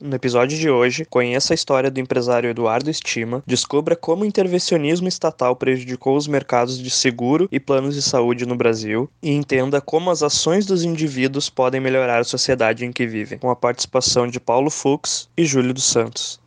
[0.00, 5.08] No episódio de hoje, conheça a história do empresário Eduardo Estima, descubra como o intervencionismo
[5.08, 10.10] estatal prejudicou os mercados de seguro e planos de saúde no Brasil e entenda como
[10.10, 14.38] as ações dos indivíduos podem melhorar a sociedade em que vivem, com a participação de
[14.38, 16.40] Paulo Fux e Júlio dos Santos.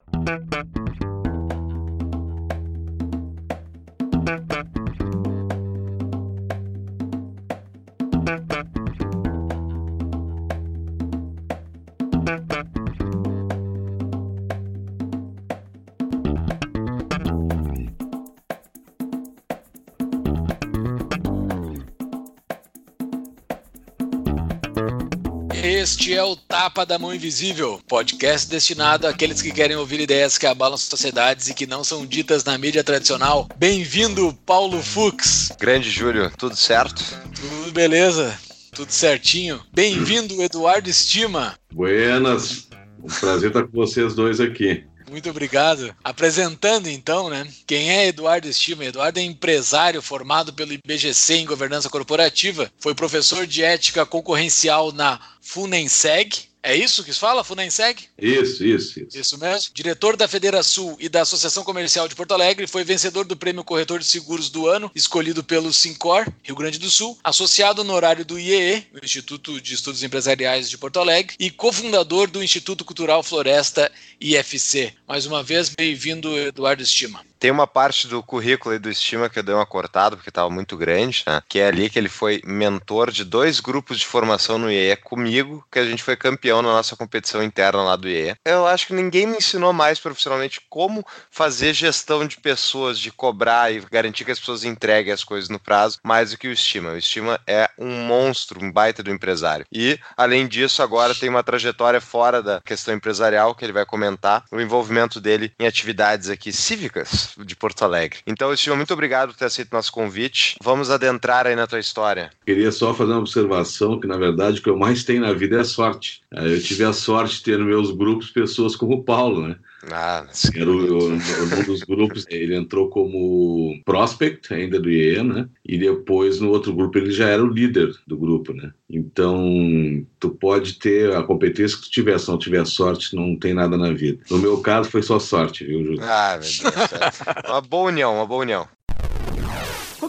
[26.22, 30.78] É o Tapa da Mão Invisível, podcast destinado àqueles que querem ouvir ideias que abalam
[30.78, 33.50] sociedades e que não são ditas na mídia tradicional.
[33.58, 35.52] Bem-vindo, Paulo Fux.
[35.60, 37.04] Grande Júlio, tudo certo?
[37.34, 38.38] Tudo beleza,
[38.72, 39.64] tudo certinho.
[39.74, 41.56] Bem-vindo, Eduardo Estima.
[41.74, 42.68] Buenas,
[43.04, 44.86] um prazer estar com vocês dois aqui.
[45.12, 45.94] Muito obrigado.
[46.02, 47.46] Apresentando então, né?
[47.68, 48.86] Quem é Eduardo Estima?
[48.86, 55.20] Eduardo é empresário formado pelo IBGC em governança corporativa, foi professor de ética concorrencial na
[55.42, 58.04] FUNENSEG, é isso que se fala, Funenseg?
[58.18, 59.18] Isso, isso, isso.
[59.18, 59.74] Isso mesmo.
[59.74, 64.00] Diretor da Federação e da Associação Comercial de Porto Alegre, foi vencedor do Prêmio Corretor
[64.00, 68.88] de Seguros do Ano, escolhido pelo Sincor, Rio Grande do Sul, associado honorário do IEE,
[68.94, 74.94] o Instituto de Estudos Empresariais de Porto Alegre, e cofundador do Instituto Cultural Floresta IFC.
[75.08, 77.31] Mais uma vez, bem-vindo, Eduardo Estima.
[77.42, 80.48] Tem uma parte do currículo e do Estima que eu dei uma cortada porque estava
[80.48, 81.42] muito grande, né?
[81.50, 85.66] Que é ali que ele foi mentor de dois grupos de formação no IE comigo,
[85.72, 88.36] que a gente foi campeão na nossa competição interna lá do IE.
[88.46, 93.74] Eu acho que ninguém me ensinou mais profissionalmente como fazer gestão de pessoas, de cobrar
[93.74, 96.92] e garantir que as pessoas entreguem as coisas no prazo, mais do que o Estima.
[96.92, 99.66] O Estima é um monstro, um baita do empresário.
[99.72, 104.44] E, além disso, agora tem uma trajetória fora da questão empresarial que ele vai comentar,
[104.52, 108.20] o envolvimento dele em atividades aqui cívicas de Porto Alegre.
[108.26, 110.56] Então, Estima, muito obrigado por ter aceito nosso convite.
[110.62, 112.32] Vamos adentrar aí na tua história.
[112.46, 115.60] Queria só fazer uma observação que, na verdade, o que eu mais tenho na vida
[115.60, 116.22] é sorte.
[116.32, 119.56] Eu tive a sorte de ter nos meus grupos pessoas como o Paulo, né?
[119.92, 120.26] Ah,
[120.56, 125.50] Era o, um dos grupos, ele entrou como prospect ainda do IE, né?
[125.66, 128.72] E depois no outro grupo ele já era o líder do grupo, né?
[128.90, 133.54] Então, tu pode ter a competência que tu tiver, se não tiver sorte, não tem
[133.54, 134.24] nada na vida.
[134.30, 136.04] No meu caso foi só sorte, viu, Júlio?
[136.04, 137.22] Ah, meu Deus.
[137.50, 138.68] uma boa união, uma boa união.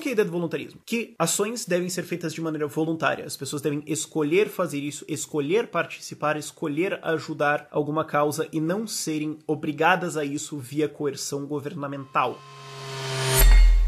[0.02, 0.80] Que é a ideia do voluntarismo?
[0.84, 3.24] Que ações devem ser feitas de maneira voluntária.
[3.24, 9.38] As pessoas devem escolher fazer isso, escolher participar, escolher ajudar alguma causa e não serem
[9.46, 12.36] obrigadas a isso via coerção governamental.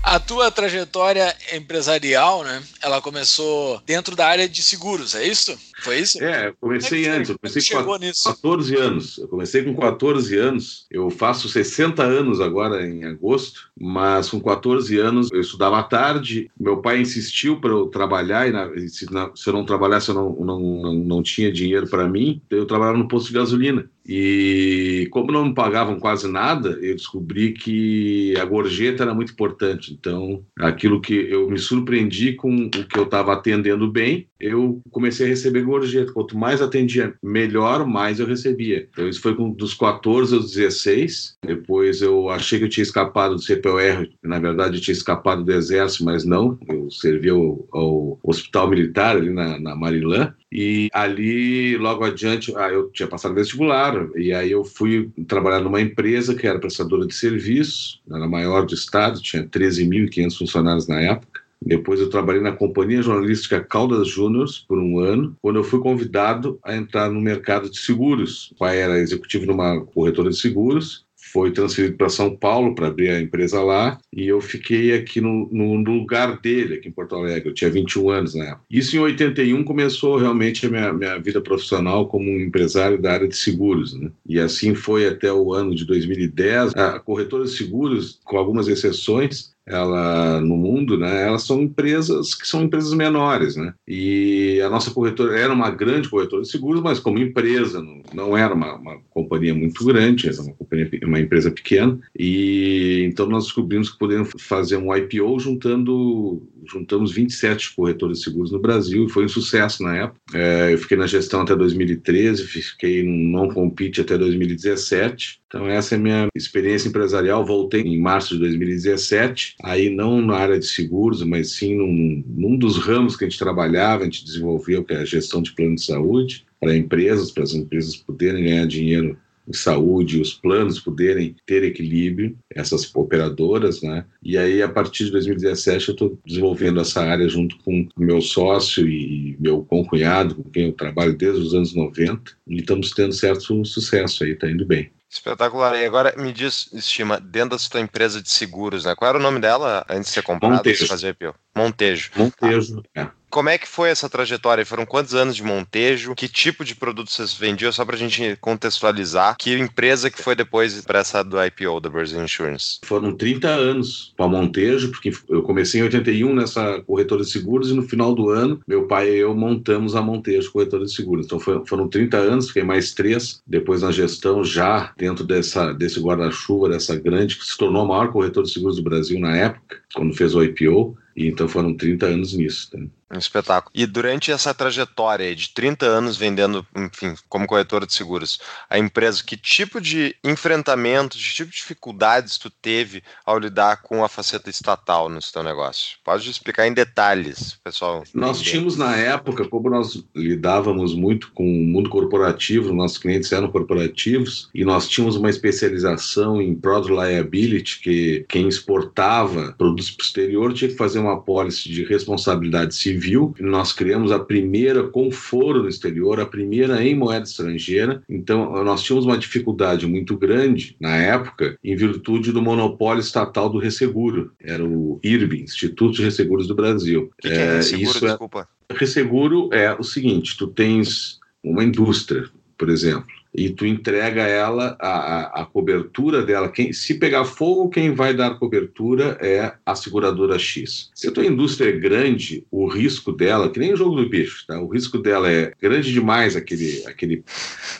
[0.04, 2.62] A tua trajetória empresarial, né?
[2.80, 5.58] Ela começou dentro da área de seguros, é isso?
[5.84, 6.22] Foi isso?
[6.22, 8.24] É, eu comecei é antes, eu comecei chegou com nisso?
[8.24, 9.18] 14 anos.
[9.18, 10.86] Eu comecei com 14 anos.
[10.90, 16.50] Eu faço 60 anos agora em agosto, mas com 14 anos eu estudava à tarde.
[16.58, 20.14] Meu pai insistiu para eu trabalhar e na- se, na- se eu não trabalhasse eu
[20.14, 22.40] não, não, não, não tinha dinheiro para mim.
[22.48, 23.88] Eu trabalhava no posto de gasolina.
[24.06, 29.92] E como não me pagavam quase nada, eu descobri que a gorjeta era muito importante.
[29.98, 35.26] Então, aquilo que eu me surpreendi com o que eu estava atendendo bem, eu comecei
[35.26, 35.73] a receber gorjeta.
[36.12, 38.88] Quanto mais atendia melhor, mais eu recebia.
[38.90, 41.38] Então, isso foi com, dos 14 aos 16.
[41.44, 44.08] Depois eu achei que eu tinha escapado do CPOR.
[44.22, 46.58] Na verdade, eu tinha escapado do Exército, mas não.
[46.68, 50.34] Eu servi ao, ao Hospital Militar ali na, na Marilã.
[50.56, 55.80] E ali, logo adiante, ah, eu tinha passado vestibular, e aí eu fui trabalhar numa
[55.80, 61.00] empresa que era prestadora de serviços, era a maior do estado, tinha 13.500 funcionários na
[61.00, 61.33] época.
[61.64, 66.58] Depois eu trabalhei na companhia jornalística Caldas Júniors por um ano, quando eu fui convidado
[66.64, 68.50] a entrar no mercado de seguros.
[68.52, 73.08] O pai era executivo numa corretora de seguros, foi transferido para São Paulo para abrir
[73.08, 77.48] a empresa lá e eu fiquei aqui no- no lugar dele, aqui em Porto Alegre.
[77.48, 78.62] Eu tinha 21 anos na época.
[78.70, 83.26] Isso em 81 começou realmente a minha, minha vida profissional como um empresário da área
[83.26, 83.94] de seguros.
[83.98, 84.10] Né?
[84.28, 86.76] E assim foi até o ano de 2010.
[86.76, 92.46] A corretora de seguros, com algumas exceções, ela no mundo, né, elas são empresas que
[92.46, 93.74] são empresas menores, né?
[93.86, 98.54] E a nossa corretora era uma grande corretora de seguros, mas como empresa não, era
[98.54, 101.98] uma, uma companhia muito grande, era uma companhia, uma empresa pequena.
[102.18, 108.50] E então nós descobrimos que podemos fazer um IPO juntando juntamos 27 corretores de seguros
[108.50, 110.20] no Brasil e foi um sucesso na época.
[110.34, 115.40] É, eu fiquei na gestão até 2013, fiquei num não compete até 2017.
[115.46, 117.44] Então essa é a minha experiência empresarial.
[117.44, 122.56] Voltei em março de 2017, aí não na área de seguros, mas sim num, num
[122.56, 125.74] dos ramos que a gente trabalhava, a gente desenvolveu, que é a gestão de plano
[125.74, 129.16] de saúde para empresas, para as empresas poderem ganhar dinheiro
[129.46, 134.04] em saúde, os planos poderem ter equilíbrio, essas operadoras, né?
[134.22, 138.88] E aí, a partir de 2017, eu estou desenvolvendo essa área junto com meu sócio
[138.88, 143.64] e meu concunhado, com quem eu trabalho desde os anos 90, e estamos tendo certo
[143.64, 144.90] sucesso aí, está indo bem.
[145.14, 145.76] Espetacular.
[145.76, 148.94] E agora me diz, estima, dentro da sua empresa de seguros, né?
[148.96, 150.56] Qual era o nome dela antes de ser comprada?
[150.56, 150.86] Montejo.
[150.88, 151.34] Fazer IPO?
[151.54, 152.10] Montejo.
[152.16, 153.00] Montejo, ah.
[153.02, 153.23] é.
[153.34, 154.64] Como é que foi essa trajetória?
[154.64, 156.14] Foram quantos anos de Montejo?
[156.14, 157.72] Que tipo de produto vocês vendiam?
[157.72, 159.36] Só para a gente contextualizar.
[159.36, 162.78] Que empresa que foi depois para essa do IPO da Brazil Insurance?
[162.84, 167.74] Foram 30 anos para Montejo, porque eu comecei em 81 nessa corretora de seguros e
[167.74, 171.26] no final do ano, meu pai e eu montamos a Montejo Corretora de Seguros.
[171.26, 175.98] Então foi, foram 30 anos, fiquei mais três depois na gestão, já dentro dessa, desse
[175.98, 179.78] guarda-chuva, dessa grande, que se tornou a maior corretora de seguros do Brasil na época,
[179.92, 180.96] quando fez o IPO.
[181.16, 182.70] E então foram 30 anos nisso.
[182.70, 182.78] Tá?
[183.10, 183.70] Um espetáculo.
[183.74, 189.22] E durante essa trajetória de 30 anos vendendo, enfim, como corretora de seguros, a empresa,
[189.24, 194.48] que tipo de enfrentamento, que tipo de dificuldades tu teve ao lidar com a faceta
[194.48, 195.98] estatal no seu negócio?
[196.02, 198.02] Pode explicar em detalhes, pessoal.
[198.14, 203.50] Nós tínhamos na época, como nós lidávamos muito com o mundo corporativo, nossos clientes eram
[203.50, 210.06] corporativos, e nós tínhamos uma especialização em product liability, que quem exportava produtos para o
[210.06, 212.93] exterior tinha que fazer uma pólice de responsabilidade civil.
[213.40, 218.02] Nós criamos a primeira com foro no exterior, a primeira em moeda estrangeira.
[218.08, 223.58] Então, nós tínhamos uma dificuldade muito grande na época, em virtude do monopólio estatal do
[223.58, 224.32] resseguro.
[224.40, 227.10] Era o IRB, Instituto de Resseguros do Brasil.
[227.18, 227.90] O que, que é resseguro?
[227.90, 228.48] Isso Desculpa.
[228.68, 228.74] É...
[228.74, 234.88] Resseguro é o seguinte: tu tens uma indústria, por exemplo e tu entrega ela a,
[234.88, 236.48] a, a, cobertura dela.
[236.48, 240.90] Quem, se pegar fogo, quem vai dar cobertura é a seguradora X.
[240.94, 244.46] Se a tua indústria é grande, o risco dela, que nem o jogo do bicho,
[244.46, 244.60] tá?
[244.60, 247.24] o risco dela é grande demais, aquele, aquele,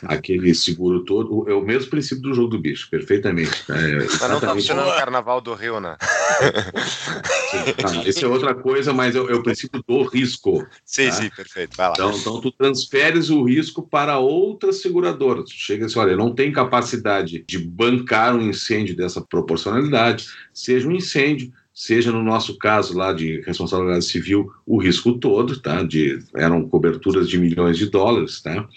[0.03, 1.49] aquele seguro todo.
[1.49, 3.65] É o mesmo princípio do jogo do bicho, perfeitamente.
[3.65, 3.79] Tá?
[3.79, 5.95] É mas não está funcionando o Carnaval do Rio, né?
[8.05, 10.67] isso é outra coisa, mas é, é, o princípio do risco.
[10.83, 11.11] Sim, tá?
[11.13, 11.77] sim, perfeito.
[11.77, 11.93] Vai lá.
[11.93, 17.43] Então, então, tu transferes o risco para outra seguradora chega assim, olha, não tem capacidade
[17.47, 23.41] de bancar um incêndio dessa proporcionalidade, seja um incêndio, seja no nosso caso lá de
[23.41, 25.83] responsabilidade civil, o risco todo, tá?
[25.83, 28.67] De, eram coberturas de milhões de dólares, tá?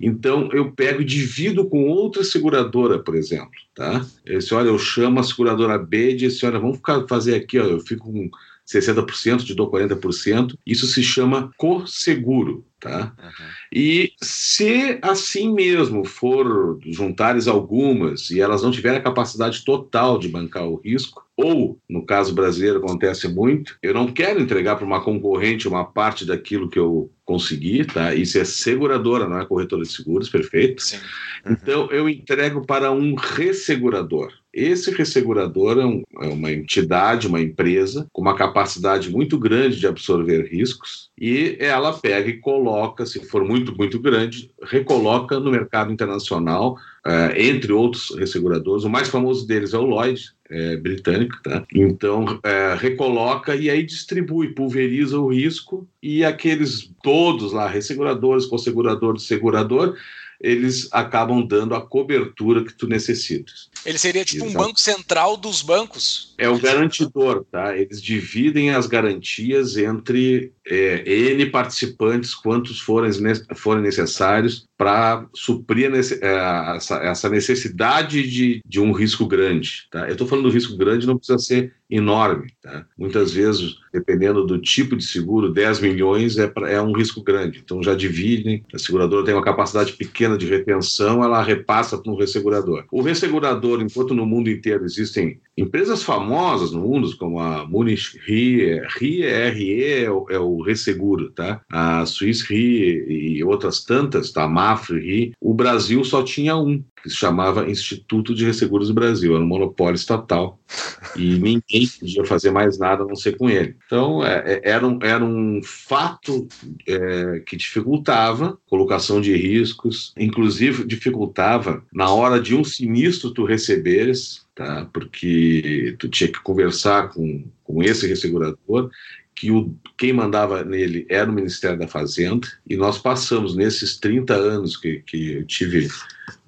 [0.00, 4.06] Então eu pego e divido com outra seguradora, por exemplo, tá?
[4.24, 7.64] Esse, olha, eu chamo a seguradora B e disse, olha, vamos ficar, fazer aqui, ó,
[7.64, 8.30] eu fico com
[8.66, 10.56] 60%, te dou 40%.
[10.66, 12.64] Isso se chama co-seguro.
[12.80, 13.14] Tá?
[13.18, 13.46] Uhum.
[13.72, 20.28] E se assim mesmo for juntares algumas e elas não tiverem a capacidade total de
[20.28, 25.02] bancar o risco, ou, no caso brasileiro acontece muito, eu não quero entregar para uma
[25.02, 28.14] concorrente uma parte daquilo que eu consegui, tá?
[28.14, 30.82] Isso é seguradora, não é corretora de seguros, perfeito?
[30.82, 30.98] Sim.
[31.46, 31.52] Uhum.
[31.52, 34.30] Então eu entrego para um ressegurador.
[34.54, 39.86] Esse ressegurador é, um, é, uma entidade, uma empresa com uma capacidade muito grande de
[39.88, 45.92] absorver riscos e ela pega e coloca, se for muito, muito grande, recoloca no mercado
[45.92, 48.84] internacional, uh, entre outros resseguradores.
[48.84, 51.64] O mais famoso deles é o Lloyd, é, britânico, tá?
[51.74, 59.18] Então, é, recoloca e aí distribui, pulveriza o risco e aqueles todos lá, resseguradores, co-segurador,
[59.18, 59.96] segurador,
[60.40, 63.70] eles acabam dando a cobertura que tu necessitas.
[63.84, 64.58] Ele seria tipo Exato.
[64.58, 66.34] um banco central dos bancos?
[66.38, 67.76] É o garantidor, tá?
[67.76, 73.10] Eles dividem as garantias entre é, N participantes, quantos forem,
[73.54, 79.86] forem necessários, para suprir nesse, é, essa, essa, necessidade de, de um risco grande.
[79.90, 80.06] Tá?
[80.06, 82.52] Eu estou falando do risco grande, não precisa ser enorme.
[82.60, 82.84] Tá?
[82.98, 87.60] Muitas vezes, dependendo do tipo de seguro, 10 milhões é, pra, é um risco grande.
[87.64, 92.16] Então já dividem, a seguradora tem uma capacidade pequena de retenção, ela repassa para um
[92.16, 92.84] ressegurador.
[92.90, 98.80] O ressegurador, enquanto no mundo inteiro existem empresas famosas no mundo, como a Munich Re,
[98.98, 101.60] Re RE é o, é o resseguro, tá?
[101.70, 104.48] a Swiss Re e outras tantas, tá?
[104.48, 109.44] Mafre, o Brasil só tinha um, que se chamava Instituto de Resseguros do Brasil, era
[109.44, 110.58] um monopólio estatal.
[111.16, 113.76] E ninguém podia fazer mais nada a não ser com ele.
[113.86, 116.48] Então, é, é, era, um, era um fato
[116.88, 123.44] é, que dificultava a colocação de riscos, inclusive dificultava, na hora de um sinistro tu
[123.44, 124.88] receberes, tá?
[124.92, 128.90] porque tu tinha que conversar com com esse ressegurador,
[129.34, 134.34] que o, quem mandava nele era o Ministério da Fazenda, e nós passamos nesses 30
[134.34, 135.88] anos que, que eu tive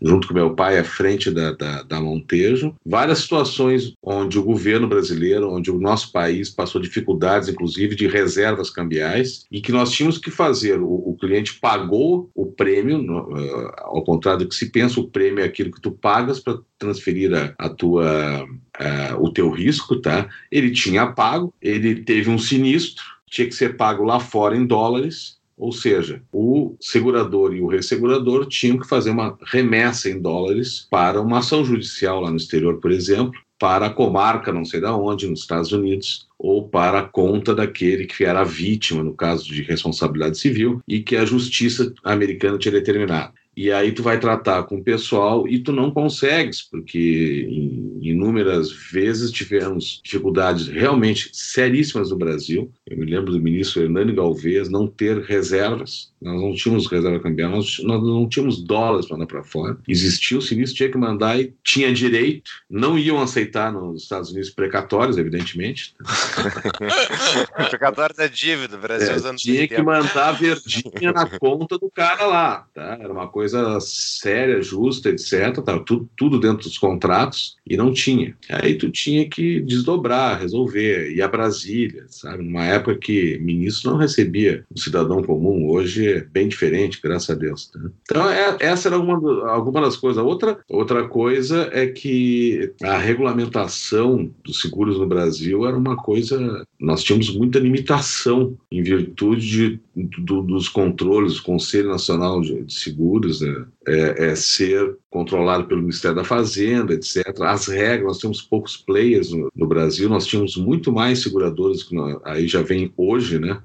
[0.00, 4.86] junto com meu pai à frente da, da, da, Montejo, várias situações onde o governo
[4.86, 10.18] brasileiro, onde o nosso país passou dificuldades, inclusive de reservas cambiais, e que nós tínhamos
[10.18, 10.80] que fazer.
[10.80, 15.08] O, o cliente pagou o prêmio, no, uh, ao contrário do que se pensa, o
[15.08, 19.96] prêmio é aquilo que tu pagas para transferir a, a tua, uh, o teu risco,
[19.96, 20.28] tá?
[20.50, 25.35] Ele tinha pago, ele teve um sinistro, tinha que ser pago lá fora em dólares,
[25.56, 31.20] ou seja, o segurador e o ressegurador tinham que fazer uma remessa em dólares para
[31.20, 35.26] uma ação judicial lá no exterior, por exemplo, para a comarca não sei da onde,
[35.26, 40.38] nos Estados Unidos, ou para a conta daquele que era vítima, no caso de responsabilidade
[40.38, 43.32] civil, e que a justiça americana tinha determinado.
[43.56, 48.70] E aí tu vai tratar com o pessoal e tu não consegues, porque em inúmeras
[48.70, 52.70] vezes tivemos dificuldades realmente seríssimas no Brasil.
[52.86, 57.50] Eu me lembro do ministro Hernani Galvez não ter reservas nós não tínhamos reserva cambial,
[57.50, 59.76] nós, nós não tínhamos dólares para mandar para fora.
[59.86, 62.50] Existia o sinistro, tinha que mandar e tinha direito.
[62.68, 65.94] Não iam aceitar nos Estados Unidos precatórios, evidentemente.
[67.68, 72.66] precatórios é dívida, Brasil é, Tinha que mandar verdinha na conta do cara lá.
[72.74, 72.98] Tá?
[73.00, 73.45] Era uma coisa
[73.80, 75.60] séria, justa, etc.
[75.64, 75.78] Tá?
[75.78, 78.36] Tudo, tudo dentro dos contratos e não tinha.
[78.48, 82.42] Aí tu tinha que desdobrar, resolver, ir a Brasília, sabe?
[82.42, 87.66] Numa época que ministro não recebia um cidadão comum, hoje bem diferente, graças a Deus.
[87.66, 87.80] Tá?
[88.02, 90.22] Então, é, essa era uma, alguma das coisas.
[90.22, 96.66] Outra, outra coisa é que a regulamentação dos seguros no Brasil era uma coisa.
[96.80, 99.80] Nós tínhamos muita limitação em virtude de,
[100.18, 103.66] do, dos controles, o Conselho Nacional de, de Seguros né?
[103.86, 107.40] é, é, ser controlado pelo Ministério da Fazenda, etc.
[107.40, 111.94] As regras, nós temos poucos players no, no Brasil, nós tínhamos muito mais seguradoras que
[111.94, 113.60] nós, aí já vem hoje, né?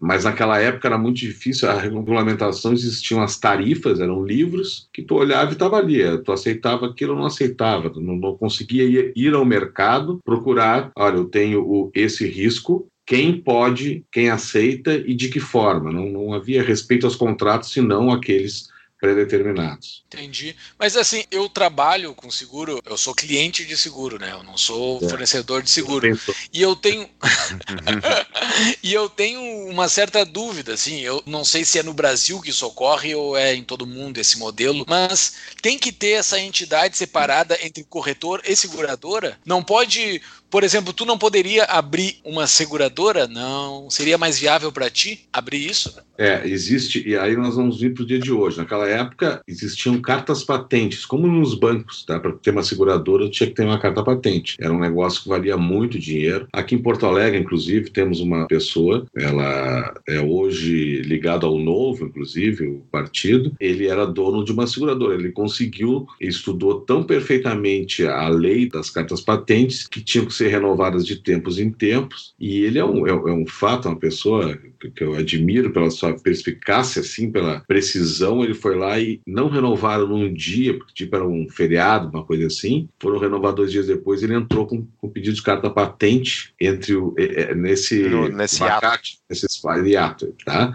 [0.00, 5.14] Mas naquela época era muito difícil, a regulamentação existiam as tarifas, eram livros que tu
[5.14, 6.02] olhava e estava ali.
[6.22, 10.90] Tu aceitava aquilo ou não aceitava, tu não, não conseguia ir, ir, ao mercado procurar,
[10.94, 15.90] olha, eu tenho o, esse risco, quem pode, quem aceita e de que forma.
[15.90, 18.68] Não, não havia respeito aos contratos, senão aqueles
[19.00, 20.04] pré-determinados.
[20.06, 20.56] Entendi.
[20.78, 24.32] Mas assim, eu trabalho com seguro, eu sou cliente de seguro, né?
[24.32, 25.08] Eu não sou é.
[25.08, 26.06] fornecedor de seguro.
[26.06, 26.18] Eu
[26.52, 27.08] e eu tenho
[28.82, 32.50] E eu tenho uma certa dúvida, assim, eu não sei se é no Brasil que
[32.50, 36.96] isso ocorre ou é em todo mundo esse modelo, mas tem que ter essa entidade
[36.96, 39.38] separada entre corretor e seguradora?
[39.44, 43.26] Não pode por exemplo, tu não poderia abrir uma seguradora?
[43.26, 43.90] Não.
[43.90, 45.94] Seria mais viável para ti abrir isso?
[46.18, 48.56] É, existe, e aí nós vamos vir para o dia de hoje.
[48.56, 52.18] Naquela época existiam cartas patentes, como nos bancos, tá?
[52.18, 54.56] Para ter uma seguradora tinha que ter uma carta patente.
[54.58, 56.48] Era um negócio que valia muito dinheiro.
[56.52, 62.66] Aqui em Porto Alegre, inclusive, temos uma pessoa, ela é hoje ligada ao Novo, inclusive,
[62.66, 63.52] o partido.
[63.60, 65.14] Ele era dono de uma seguradora.
[65.14, 71.06] Ele conseguiu, estudou tão perfeitamente a lei das cartas patentes que tinha que ser renovadas
[71.06, 74.56] de tempos em tempos, e ele é um, é, é um fato, uma pessoa
[74.94, 80.06] que, eu admiro pela sua perspicácia, assim, pela precisão, ele foi lá e não renovaram
[80.06, 84.22] num dia, porque tipo era um feriado, uma coisa assim, foram renovar dois dias depois,
[84.22, 89.18] ele entrou com, com pedido de carta patente entre o, é, nesse, no, nesse abacate,
[89.18, 89.80] ato.
[89.80, 90.74] nesse ato, tá?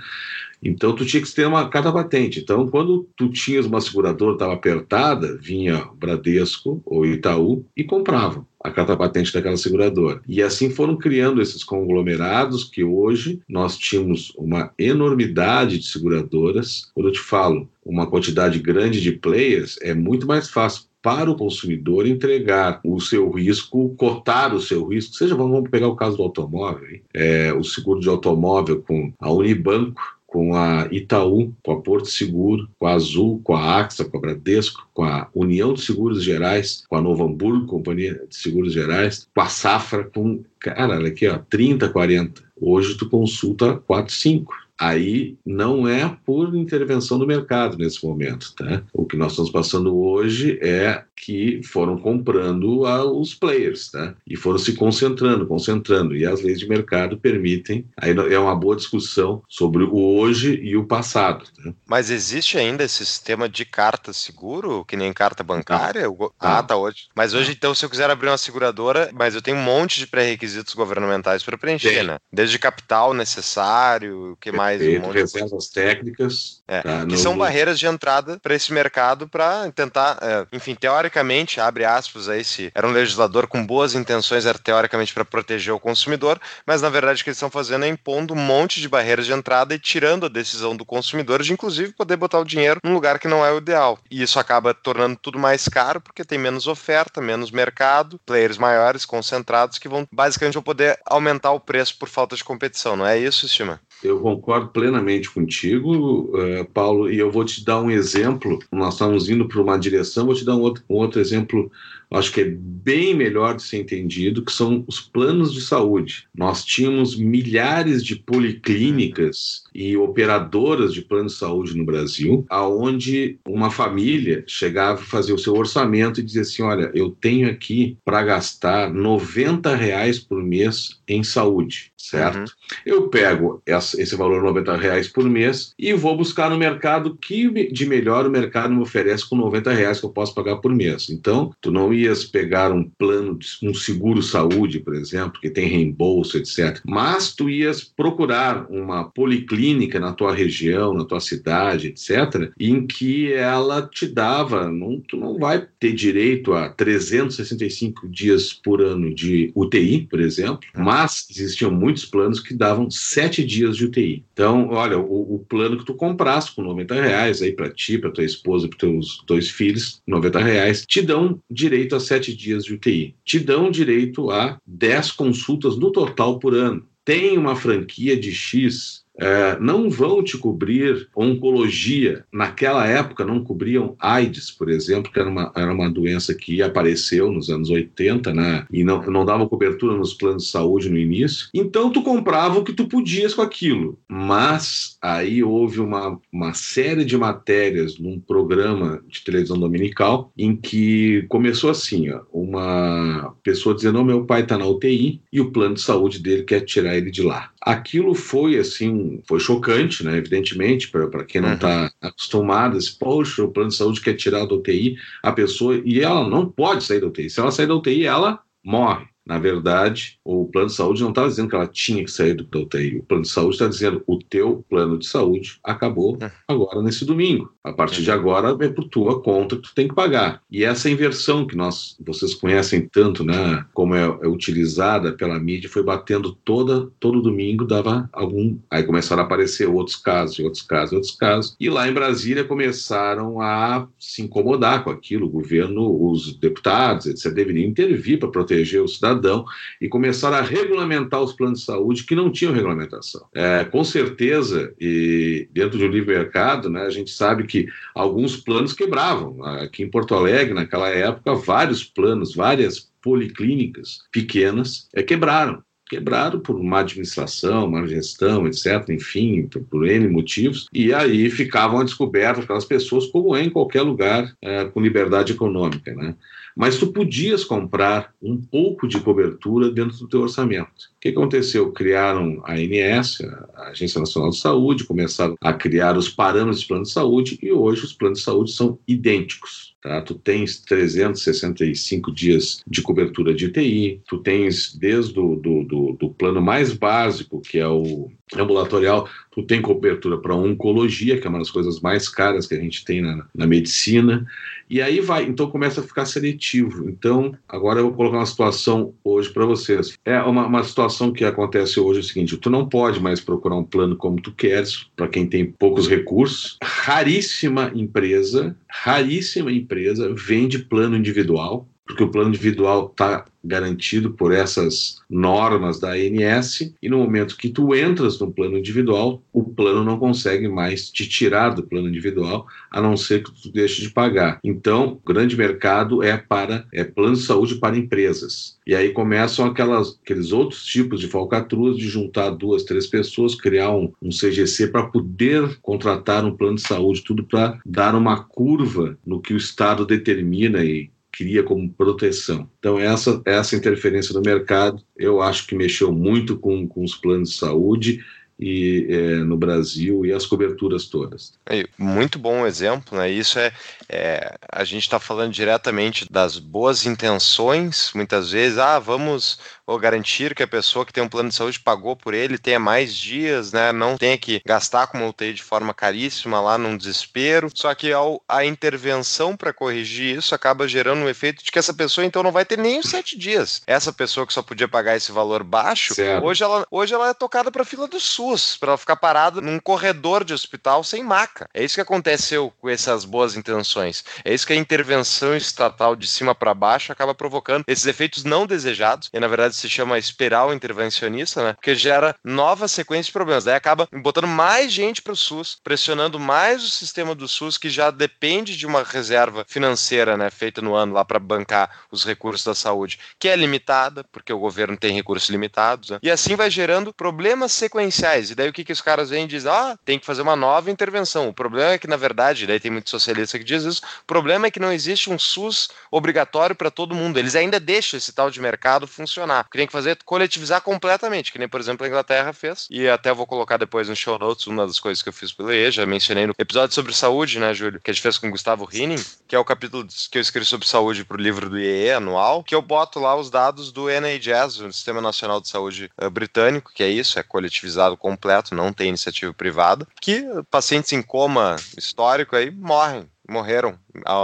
[0.63, 2.39] Então tu tinha que ter uma carta patente.
[2.39, 8.69] Então quando tu tinhas uma seguradora estava apertada, vinha Bradesco ou Itaú e comprava a
[8.69, 10.21] carta patente daquela seguradora.
[10.27, 16.91] E assim foram criando esses conglomerados que hoje nós tínhamos uma enormidade de seguradoras.
[16.93, 21.35] Quando eu te falo uma quantidade grande de players, é muito mais fácil para o
[21.35, 26.23] consumidor entregar o seu risco, cotar o seu risco, seja, vamos pegar o caso do
[26.23, 29.99] automóvel, é, o seguro de automóvel com a Unibanco,
[30.31, 34.21] com a Itaú, com a Porto Seguro, com a Azul, com a AXA, com a
[34.21, 39.27] Bradesco, com a União de Seguros Gerais, com a Novo Hamburgo, Companhia de Seguros Gerais,
[39.35, 42.41] com a Safra, com, cara, olha aqui, ó, 30, 40.
[42.61, 48.51] Hoje tu consulta 4, 5 aí não é por intervenção do mercado nesse momento.
[48.55, 48.81] Tá?
[48.91, 54.15] O que nós estamos passando hoje é que foram comprando a, os players tá?
[54.25, 56.15] e foram se concentrando, concentrando.
[56.15, 57.85] E as leis de mercado permitem.
[57.95, 61.45] Aí é uma boa discussão sobre o hoje e o passado.
[61.63, 61.71] Tá?
[61.85, 66.07] Mas existe ainda esse sistema de carta seguro, que nem carta bancária?
[66.39, 67.07] Ah, tá hoje.
[67.15, 70.07] Mas hoje, então, se eu quiser abrir uma seguradora, mas eu tenho um monte de
[70.07, 72.03] pré-requisitos governamentais para preencher, Tem.
[72.03, 72.17] né?
[72.33, 74.70] Desde capital necessário, o que mais?
[74.79, 76.60] Perfeito, um reservas técnicas.
[76.71, 81.59] É, tá, que são barreiras de entrada para esse mercado para tentar, é, enfim, teoricamente,
[81.59, 85.79] abre aspas aí, se era um legislador com boas intenções, era teoricamente para proteger o
[85.79, 89.25] consumidor, mas na verdade o que eles estão fazendo é impondo um monte de barreiras
[89.25, 92.93] de entrada e tirando a decisão do consumidor de, inclusive, poder botar o dinheiro num
[92.93, 93.99] lugar que não é o ideal.
[94.09, 99.05] E isso acaba tornando tudo mais caro porque tem menos oferta, menos mercado, players maiores,
[99.05, 103.19] concentrados, que vão basicamente vão poder aumentar o preço por falta de competição, não é
[103.19, 103.81] isso, Estima?
[104.03, 108.59] Eu concordo plenamente contigo, uh, Paulo, e eu vou te dar um exemplo.
[108.71, 111.71] Nós estamos indo para uma direção, vou te dar um outro, um outro exemplo
[112.17, 116.27] acho que é bem melhor de ser entendido, que são os planos de saúde.
[116.35, 123.69] Nós tínhamos milhares de policlínicas e operadoras de plano de saúde no Brasil, aonde uma
[123.69, 128.23] família chegava a fazer o seu orçamento e dizia assim, olha, eu tenho aqui para
[128.23, 132.39] gastar 90 reais por mês em saúde, certo?
[132.39, 132.45] Uhum.
[132.85, 137.85] Eu pego esse valor 90 reais por mês e vou buscar no mercado que de
[137.85, 141.09] melhor o mercado me oferece com 90 reais que eu posso pagar por mês.
[141.09, 142.00] Então, tu não ia
[142.31, 146.79] pegar um plano, de, um seguro saúde, por exemplo, que tem reembolso, etc.
[146.85, 153.31] Mas tu ias procurar uma policlínica na tua região, na tua cidade, etc., em que
[153.33, 159.51] ela te dava, não, tu não vai ter direito a 365 dias por ano de
[159.55, 164.23] UTI, por exemplo, mas existiam muitos planos que davam sete dias de UTI.
[164.33, 168.11] Então, olha, o, o plano que tu comprasse com 90 reais aí para ti, para
[168.11, 172.63] tua esposa, para teus dois filhos, 90 reais, te dão direito direito a sete dias
[172.63, 173.15] de UTI.
[173.25, 176.87] Te dão direito a 10 consultas no total por ano.
[177.03, 182.25] Tem uma franquia de X é, não vão te cobrir oncologia.
[182.33, 187.31] Naquela época não cobriam AIDS, por exemplo, que era uma, era uma doença que apareceu
[187.31, 188.65] nos anos 80, né?
[188.71, 191.47] E não, não dava cobertura nos planos de saúde no início.
[191.53, 193.99] Então tu comprava o que tu podias com aquilo.
[194.09, 201.25] Mas aí houve uma, uma série de matérias num programa de televisão dominical em que
[201.29, 205.75] começou assim, ó, uma pessoa dizendo, oh, meu pai está na UTI e o plano
[205.75, 207.51] de saúde dele quer tirar ele de lá.
[207.61, 210.17] Aquilo foi assim foi chocante, né?
[210.17, 212.09] Evidentemente, para quem não está uhum.
[212.09, 216.27] acostumado, esse, poxa, o plano de saúde quer tirar da UTI a pessoa e ela
[216.27, 217.29] não pode sair da UTI.
[217.29, 219.05] Se ela sair da UTI, ela morre.
[219.25, 222.61] Na verdade, o plano de saúde não estava dizendo que ela tinha que sair do
[222.61, 222.97] UTI.
[222.97, 226.31] O plano de saúde está dizendo o teu plano de saúde acabou é.
[226.47, 227.53] agora nesse domingo.
[227.63, 230.41] A partir de agora é por tua conta que tu tem que pagar.
[230.49, 235.69] E essa inversão que nós, vocês conhecem tanto, né, como é, é utilizada pela mídia,
[235.69, 240.93] foi batendo toda todo domingo dava algum, aí começaram a aparecer outros casos, outros casos,
[240.93, 241.55] outros casos.
[241.59, 245.27] E lá em Brasília começaram a se incomodar com aquilo.
[245.27, 249.45] O governo, os deputados, etc, deveriam intervir para proteger o cidadão cidadão
[249.79, 253.25] e começaram a regulamentar os planos de saúde que não tinham regulamentação.
[253.33, 258.37] É, com certeza, e dentro de um livre mercado, né, a gente sabe que alguns
[258.37, 259.43] planos quebravam.
[259.43, 266.57] Aqui em Porto Alegre, naquela época, vários planos, várias policlínicas pequenas é, quebraram quebraram por
[266.63, 272.39] má administração, má gestão, etc., enfim, por, por N motivos, e aí ficavam a descoberto
[272.39, 276.15] aquelas pessoas, como é em qualquer lugar é, com liberdade econômica, né?
[276.55, 280.91] Mas tu podias comprar um pouco de cobertura dentro do teu orçamento.
[280.97, 281.71] O que aconteceu?
[281.71, 283.21] Criaram a ANS,
[283.55, 287.51] a Agência Nacional de Saúde, começaram a criar os parâmetros de plano de saúde e
[287.51, 289.75] hoje os planos de saúde são idênticos.
[289.81, 289.99] Tá?
[290.01, 296.09] Tu tens 365 dias de cobertura de TI, tu tens desde o do, do, do
[296.11, 301.39] plano mais básico, que é o ambulatorial, tu tem cobertura para oncologia, que é uma
[301.39, 304.25] das coisas mais caras que a gente tem na, na medicina,
[304.69, 306.89] e aí vai, então começa a ficar seletivo.
[306.89, 309.97] Então, agora eu vou colocar uma situação hoje para vocês.
[310.05, 313.57] É uma, uma situação que acontece hoje é o seguinte: tu não pode mais procurar
[313.57, 316.57] um plano como tu queres, para quem tem poucos recursos.
[316.63, 325.01] Raríssima empresa, raríssima empresa vende plano individual porque o plano individual está garantido por essas
[325.09, 329.97] normas da ANS e no momento que tu entras no plano individual, o plano não
[329.97, 334.39] consegue mais te tirar do plano individual, a não ser que tu deixe de pagar.
[334.43, 338.57] Então, o grande mercado é para é plano de saúde para empresas.
[338.65, 343.71] E aí começam aquelas, aqueles outros tipos de falcatruas de juntar duas, três pessoas, criar
[343.71, 348.97] um, um CGC para poder contratar um plano de saúde, tudo para dar uma curva
[349.05, 350.89] no que o Estado determina e
[351.21, 352.49] cria como proteção.
[352.57, 357.29] Então, essa, essa interferência no mercado, eu acho que mexeu muito com, com os planos
[357.29, 358.03] de saúde
[358.39, 361.33] e, é, no Brasil e as coberturas todas.
[361.77, 363.07] Muito bom exemplo, né?
[363.07, 363.53] Isso é,
[363.87, 369.37] é a gente está falando diretamente das boas intenções, muitas vezes, ah, vamos
[369.71, 372.59] ou garantir que a pessoa que tem um plano de saúde pagou por ele tenha
[372.59, 373.71] mais dias, né?
[373.71, 377.49] Não tenha que gastar com uma UTI de forma caríssima lá num desespero.
[377.55, 381.73] Só que ao, a intervenção para corrigir isso acaba gerando um efeito de que essa
[381.73, 383.61] pessoa então não vai ter nem os sete dias.
[383.65, 387.49] Essa pessoa que só podia pagar esse valor baixo, hoje ela, hoje ela é tocada
[387.49, 391.47] para a fila do SUS, para ela ficar parada num corredor de hospital sem maca.
[391.53, 394.03] É isso que aconteceu com essas boas intenções.
[394.25, 398.45] É isso que a intervenção estatal de cima para baixo acaba provocando esses efeitos não
[398.45, 401.53] desejados, e na verdade se chama espiral intervencionista, né?
[401.53, 403.43] Porque gera novas sequências de problemas.
[403.43, 407.69] Daí acaba botando mais gente para o SUS, pressionando mais o sistema do SUS, que
[407.69, 412.45] já depende de uma reserva financeira, né, feita no ano lá para bancar os recursos
[412.45, 415.99] da saúde, que é limitada, porque o governo tem recursos limitados, né?
[416.01, 418.31] e assim vai gerando problemas sequenciais.
[418.31, 419.51] E daí o que, que os caras vêm e dizem?
[419.51, 421.29] Ah, tem que fazer uma nova intervenção.
[421.29, 424.47] O problema é que, na verdade, daí tem muito socialista que diz isso, o problema
[424.47, 427.17] é que não existe um SUS obrigatório para todo mundo.
[427.17, 429.47] Eles ainda deixam esse tal de mercado funcionar.
[429.51, 432.67] Que tem que fazer é coletivizar completamente, que nem, por exemplo, a Inglaterra fez.
[432.69, 435.51] E até vou colocar depois no show notes uma das coisas que eu fiz pelo
[435.51, 437.81] EE, já mencionei no episódio sobre saúde, né, Júlio?
[437.81, 440.45] Que a gente fez com o Gustavo Rinning, que é o capítulo que eu escrevi
[440.45, 443.89] sobre saúde para o livro do IEE anual, que eu boto lá os dados do
[443.89, 448.71] NHS, o Sistema Nacional de Saúde uh, Britânico, que é isso, é coletivizado completo, não
[448.71, 453.79] tem iniciativa privada, que pacientes em coma histórico aí morrem morreram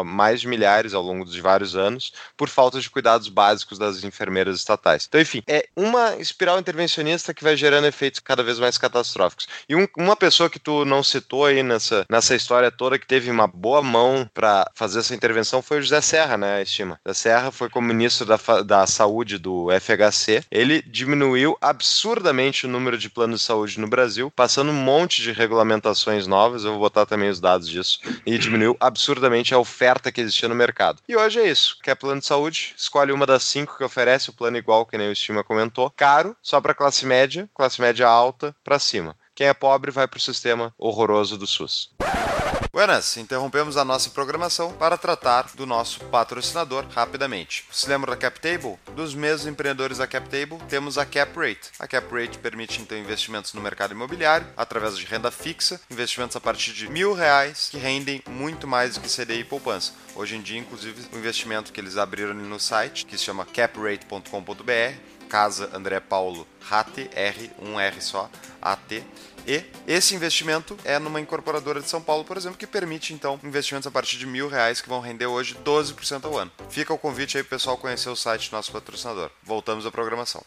[0.05, 4.57] mais de milhares ao longo de vários anos por falta de cuidados básicos das enfermeiras
[4.57, 5.05] estatais.
[5.07, 9.47] Então, enfim, é uma espiral intervencionista que vai gerando efeitos cada vez mais catastróficos.
[9.67, 13.29] E um, uma pessoa que tu não citou aí nessa, nessa história toda que teve
[13.29, 16.99] uma boa mão para fazer essa intervenção foi o José Serra, né, estima.
[17.05, 20.43] José Serra foi como ministro da, da saúde do FHC.
[20.51, 25.31] Ele diminuiu absurdamente o número de planos de saúde no Brasil, passando um monte de
[25.31, 30.21] regulamentações novas, eu vou botar também os dados disso, e diminuiu absurdamente a oferta que
[30.21, 31.01] existia no mercado.
[31.07, 31.77] E hoje é isso.
[31.81, 32.73] Quer plano de saúde?
[32.77, 35.91] Escolhe uma das cinco que oferece o plano igual, que nem o Estima comentou.
[35.95, 39.15] Caro, só para classe média, classe média alta, para cima.
[39.35, 41.91] Quem é pobre vai para o sistema horroroso do SUS.
[42.77, 47.65] Buenas, interrompemos a nossa programação para tratar do nosso patrocinador rapidamente.
[47.71, 48.77] Se lembra da CapTable?
[48.95, 51.71] Dos mesmos empreendedores da CapTable, temos a CapRate.
[51.79, 56.71] A CapRate permite então investimentos no mercado imobiliário através de renda fixa, investimentos a partir
[56.71, 59.93] de mil reais que rendem muito mais do que CDI e poupança.
[60.13, 65.17] Hoje em dia, inclusive, o investimento que eles abriram no site, que se chama caprate.com.br,
[65.27, 68.29] Casa André Paulo RAT, R, um R só,
[68.61, 69.03] AT,
[69.47, 73.87] e esse investimento é numa incorporadora de São Paulo, por exemplo, que permite então investimentos
[73.87, 76.51] a partir de mil reais que vão render hoje 12% ao ano.
[76.69, 79.29] Fica o convite aí pessoal conhecer o site do nosso patrocinador.
[79.41, 80.43] Voltamos à programação.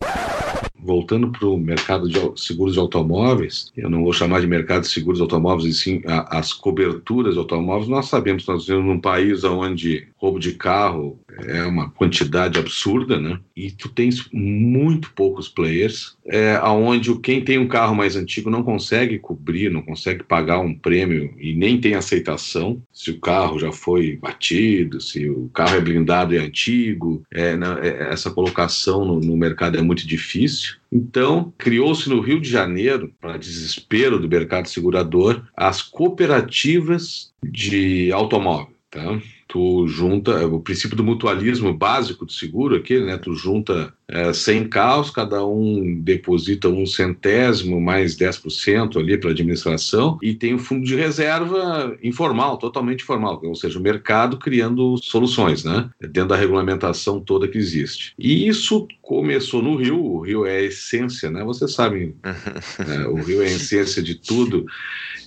[0.82, 4.88] Voltando para o mercado de seguros de automóveis, eu não vou chamar de mercado de
[4.88, 7.88] seguros de automóveis, e sim as coberturas de automóveis.
[7.88, 13.18] Nós sabemos que nós vivemos num país onde roubo de carro é uma quantidade absurda,
[13.18, 13.38] né?
[13.54, 18.62] E tu tens muito poucos players, é, aonde quem tem um carro mais antigo não
[18.62, 23.72] consegue cobrir, não consegue pagar um prêmio e nem tem aceitação se o carro já
[23.72, 27.22] foi batido, se o carro é blindado e é antigo.
[27.32, 30.76] É, é, essa colocação no, no mercado é muito difícil.
[30.92, 38.74] Então, criou-se no Rio de Janeiro, para desespero do mercado segurador, as cooperativas de automóvel.
[38.90, 39.20] Tá?
[39.50, 43.18] tu junta o princípio do mutualismo básico do seguro aqui, né?
[43.18, 50.18] Tu junta é, 100 carros, cada um deposita um centésimo mais 10% ali para administração
[50.22, 55.64] e tem um fundo de reserva informal, totalmente informal, ou seja, o mercado criando soluções,
[55.64, 55.88] né?
[56.00, 58.12] Dentro da regulamentação toda que existe.
[58.18, 61.44] E isso começou no Rio, o Rio é a essência, né?
[61.44, 62.14] Vocês sabem,
[62.86, 63.06] né?
[63.06, 64.66] o Rio é a essência de tudo.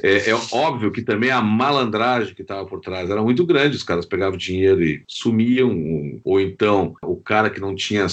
[0.02, 3.84] É, é, óbvio que também a malandragem que estava por trás era muito grande, os
[3.84, 8.06] caras pegavam dinheiro e sumiam, ou então o cara que não tinha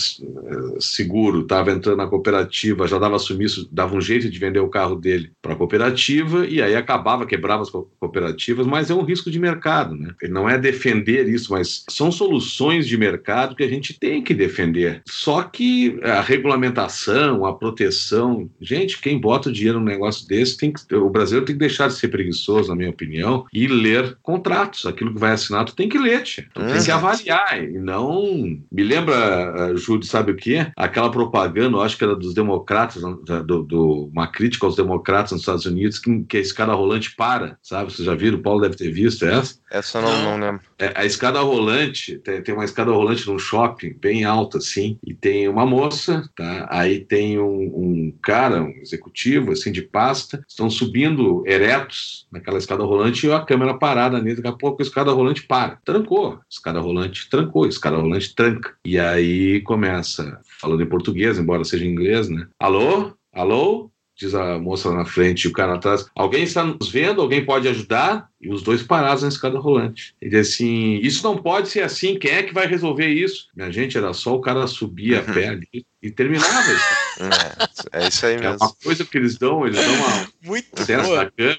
[0.80, 4.96] seguro estava entrando na cooperativa, já dava sumiço, dava um jeito de vender o carro
[4.96, 9.38] dele para a cooperativa e aí acabava, quebrava as cooperativas, mas é um risco de
[9.38, 10.14] mercado, né?
[10.28, 15.02] Não é defender isso, mas são soluções de mercado que a gente tem que defender.
[15.06, 20.94] Só que a regulamentação, a proteção, gente, quem bota dinheiro num negócio desse tem que,
[20.94, 24.86] o brasileiro tem que deixar de ser preguiçoso, na minha opinião, e ler contratos.
[24.86, 26.46] Aquilo que vai assinar, tu tem que ler, tia.
[26.54, 27.62] tu tem que avaliar.
[27.62, 28.58] E não.
[28.70, 30.49] Me lembra, uh, Júlio, sabe o que?
[30.76, 35.42] Aquela propaganda, eu acho que era dos democratas, do, do, uma crítica aos democratas nos
[35.42, 37.92] Estados Unidos, que, que a escada rolante para, sabe?
[37.92, 38.38] Vocês já viram?
[38.38, 39.58] O Paulo deve ter visto essa.
[39.70, 40.62] Essa não, não lembro.
[40.78, 45.14] É, a escada rolante, tem, tem, uma escada rolante num shopping, bem alta assim, e
[45.14, 46.66] tem uma moça, tá?
[46.70, 52.82] Aí tem um, um cara, um executivo, assim, de pasta, estão subindo eretos naquela escada
[52.82, 55.78] rolante e a câmera parada nele, daqui a pouco a escada rolante para.
[55.84, 58.74] Trancou, escada rolante trancou, escada rolante tranca.
[58.84, 62.46] E aí começa falando em português, embora seja em inglês, né?
[62.58, 63.12] Alô?
[63.32, 63.90] Alô?
[64.16, 66.04] Diz a moça lá na frente e o cara atrás.
[66.14, 67.22] Alguém está nos vendo?
[67.22, 68.28] Alguém pode ajudar?
[68.38, 70.14] E os dois parados na escada rolante.
[70.20, 73.48] Ele diz assim: Isso não pode ser assim, quem é que vai resolver isso?
[73.56, 77.10] Minha gente, era só o cara subir a pé ali e terminava isso.
[77.92, 78.54] É, é isso aí mesmo.
[78.54, 80.28] É uma coisa que eles dão, eles dão uma.
[80.42, 81.30] Muito boa.
[81.36, 81.58] câmera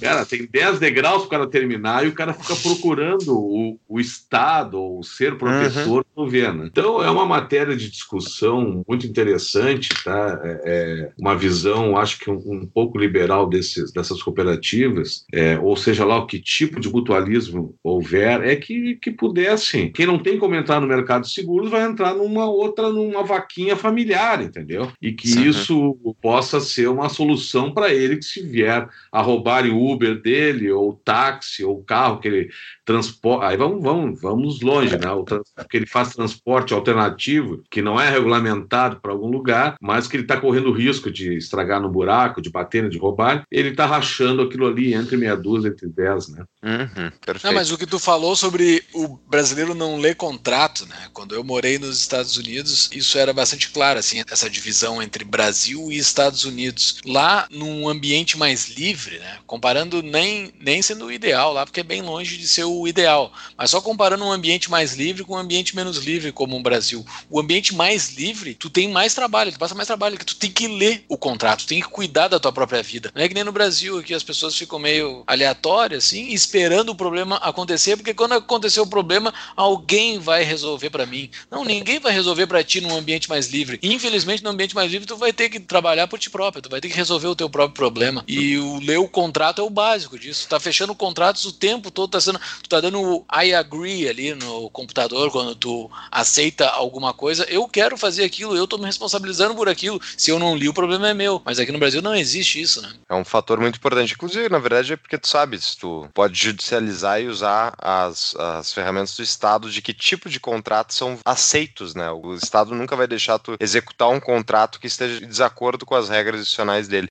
[0.00, 3.98] Cara, tem 10 degraus para o cara terminar e o cara fica procurando o, o
[3.98, 6.04] Estado ou ser professor uhum.
[6.16, 6.66] no governo.
[6.66, 10.40] Então, é uma matéria de discussão muito interessante, tá?
[10.44, 15.76] É, é uma visão, acho que um, um pouco liberal desses, dessas cooperativas, é, ou
[15.76, 19.90] seja lá o que tipo de mutualismo houver, é que, que pudessem.
[19.90, 23.76] Quem não tem como entrar no mercado de seguros vai entrar numa outra, numa vaquinha
[23.76, 24.92] familiar, entendeu?
[25.02, 25.44] E que uhum.
[25.44, 30.20] isso possa ser uma solução para ele que se vier a roubar roubarem o Uber
[30.20, 32.50] dele, ou o táxi, ou o carro que ele
[32.84, 33.46] transporta.
[33.46, 35.10] Aí vamos, vamos, vamos longe, né?
[35.10, 35.42] O trans...
[35.68, 40.24] que ele faz transporte alternativo, que não é regulamentado para algum lugar, mas que ele
[40.24, 44.66] está correndo risco de estragar no buraco, de bater, de roubar, ele está rachando aquilo
[44.66, 46.44] ali entre meia dúzia, entre dez, né?
[46.62, 47.10] Uhum,
[47.44, 51.08] não, mas o que tu falou sobre o brasileiro não ler contrato, né?
[51.12, 55.90] Quando eu morei nos Estados Unidos, isso era bastante claro, assim, essa divisão entre Brasil
[55.90, 57.00] e Estados Unidos.
[57.04, 59.38] Lá, num ambiente mais livre, né?
[59.48, 63.32] Comparando nem, nem sendo o ideal lá, porque é bem longe de ser o ideal,
[63.56, 67.02] mas só comparando um ambiente mais livre com um ambiente menos livre, como o Brasil.
[67.30, 70.50] O ambiente mais livre, tu tem mais trabalho, tu passa mais trabalho, que tu tem
[70.50, 73.10] que ler o contrato, tu tem que cuidar da tua própria vida.
[73.14, 76.94] Não é que nem no Brasil, que as pessoas ficam meio aleatórias, assim, esperando o
[76.94, 81.30] problema acontecer, porque quando acontecer o problema, alguém vai resolver para mim.
[81.50, 83.78] Não, ninguém vai resolver para ti num ambiente mais livre.
[83.82, 86.82] Infelizmente, no ambiente mais livre, tu vai ter que trabalhar por ti próprio, tu vai
[86.82, 88.22] ter que resolver o teu próprio problema.
[88.28, 90.46] E o ler o contrato é o básico disso.
[90.46, 94.08] Tu tá fechando contratos o tempo todo, tá sendo, tu tá dando o I agree
[94.08, 97.44] ali no computador quando tu aceita alguma coisa.
[97.44, 100.00] Eu quero fazer aquilo, eu tô me responsabilizando por aquilo.
[100.16, 101.40] Se eu não li, o problema é meu.
[101.44, 102.92] Mas aqui no Brasil não existe isso, né?
[103.08, 104.14] É um fator muito importante.
[104.14, 109.16] Inclusive, na verdade, é porque tu sabes, tu pode judicializar e usar as, as ferramentas
[109.16, 112.10] do Estado de que tipo de contratos são aceitos, né?
[112.10, 116.08] O Estado nunca vai deixar tu executar um contrato que esteja em desacordo com as
[116.08, 117.08] regras adicionais dele.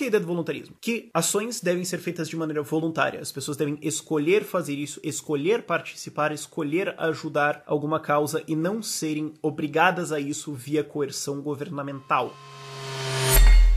[0.00, 0.74] Que é a ideia do voluntarismo?
[0.80, 3.20] Que ações devem ser feitas de maneira voluntária.
[3.20, 9.34] As pessoas devem escolher fazer isso, escolher participar, escolher ajudar alguma causa e não serem
[9.42, 12.34] obrigadas a isso via coerção governamental.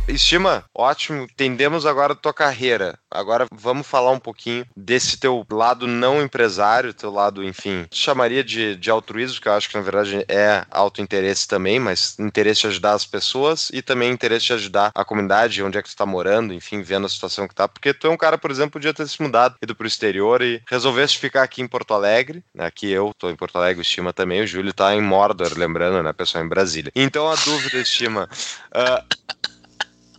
[0.08, 1.24] Estima, ótimo.
[1.24, 3.00] Entendemos agora a tua carreira.
[3.10, 8.76] Agora vamos falar um pouquinho desse teu lado não empresário, teu lado, enfim, chamaria de,
[8.76, 12.94] de altruísmo, que eu acho que na verdade é autointeresse também, mas interesse de ajudar
[12.94, 16.54] as pessoas e também interesse de ajudar a comunidade, onde é que tu tá morando,
[16.54, 17.68] enfim, vendo a situação que tá.
[17.68, 20.62] Porque tu é um cara, por exemplo, podia ter se mudado, ido pro exterior e
[20.70, 22.66] resolvesse ficar aqui em Porto Alegre, né?
[22.66, 26.02] Aqui eu tô em Porto Alegre, o Estima também, o Júlio tá em Mordor, lembrando,
[26.02, 26.92] né, pessoal, em Brasília.
[26.96, 28.28] Então a dúvida, Estima.
[28.72, 29.24] Uh,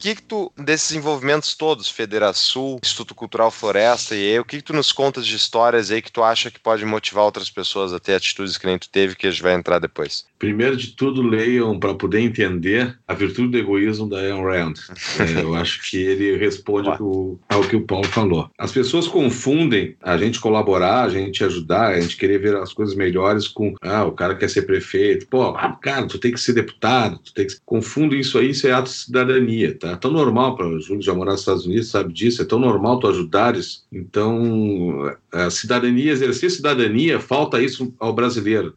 [0.04, 4.62] que, que tu, desses envolvimentos todos, Federação, Instituto Cultural Floresta e eu, o que, que
[4.62, 7.98] tu nos contas de histórias aí que tu acha que pode motivar outras pessoas a
[7.98, 10.26] ter atitudes que nem tu teve, que a gente vai entrar depois?
[10.44, 14.74] Primeiro de tudo, leiam para poder entender a virtude do egoísmo da Ayn Rand.
[15.18, 18.50] É, eu acho que ele responde ao, ao que o Paulo falou.
[18.58, 22.94] As pessoas confundem a gente colaborar, a gente ajudar, a gente querer ver as coisas
[22.94, 25.26] melhores com ah, o cara quer ser prefeito.
[25.28, 27.54] Pô, ah, cara, tu tem que ser deputado, tu tem que.
[27.64, 29.92] Confundem isso aí, isso é ato de cidadania, tá?
[29.92, 32.58] É tão normal para o Júlio já morar nos Estados Unidos, sabe disso, é tão
[32.58, 33.84] normal tu ajudares.
[33.90, 38.74] Então, a cidadania, exercer cidadania, falta isso ao brasileiro.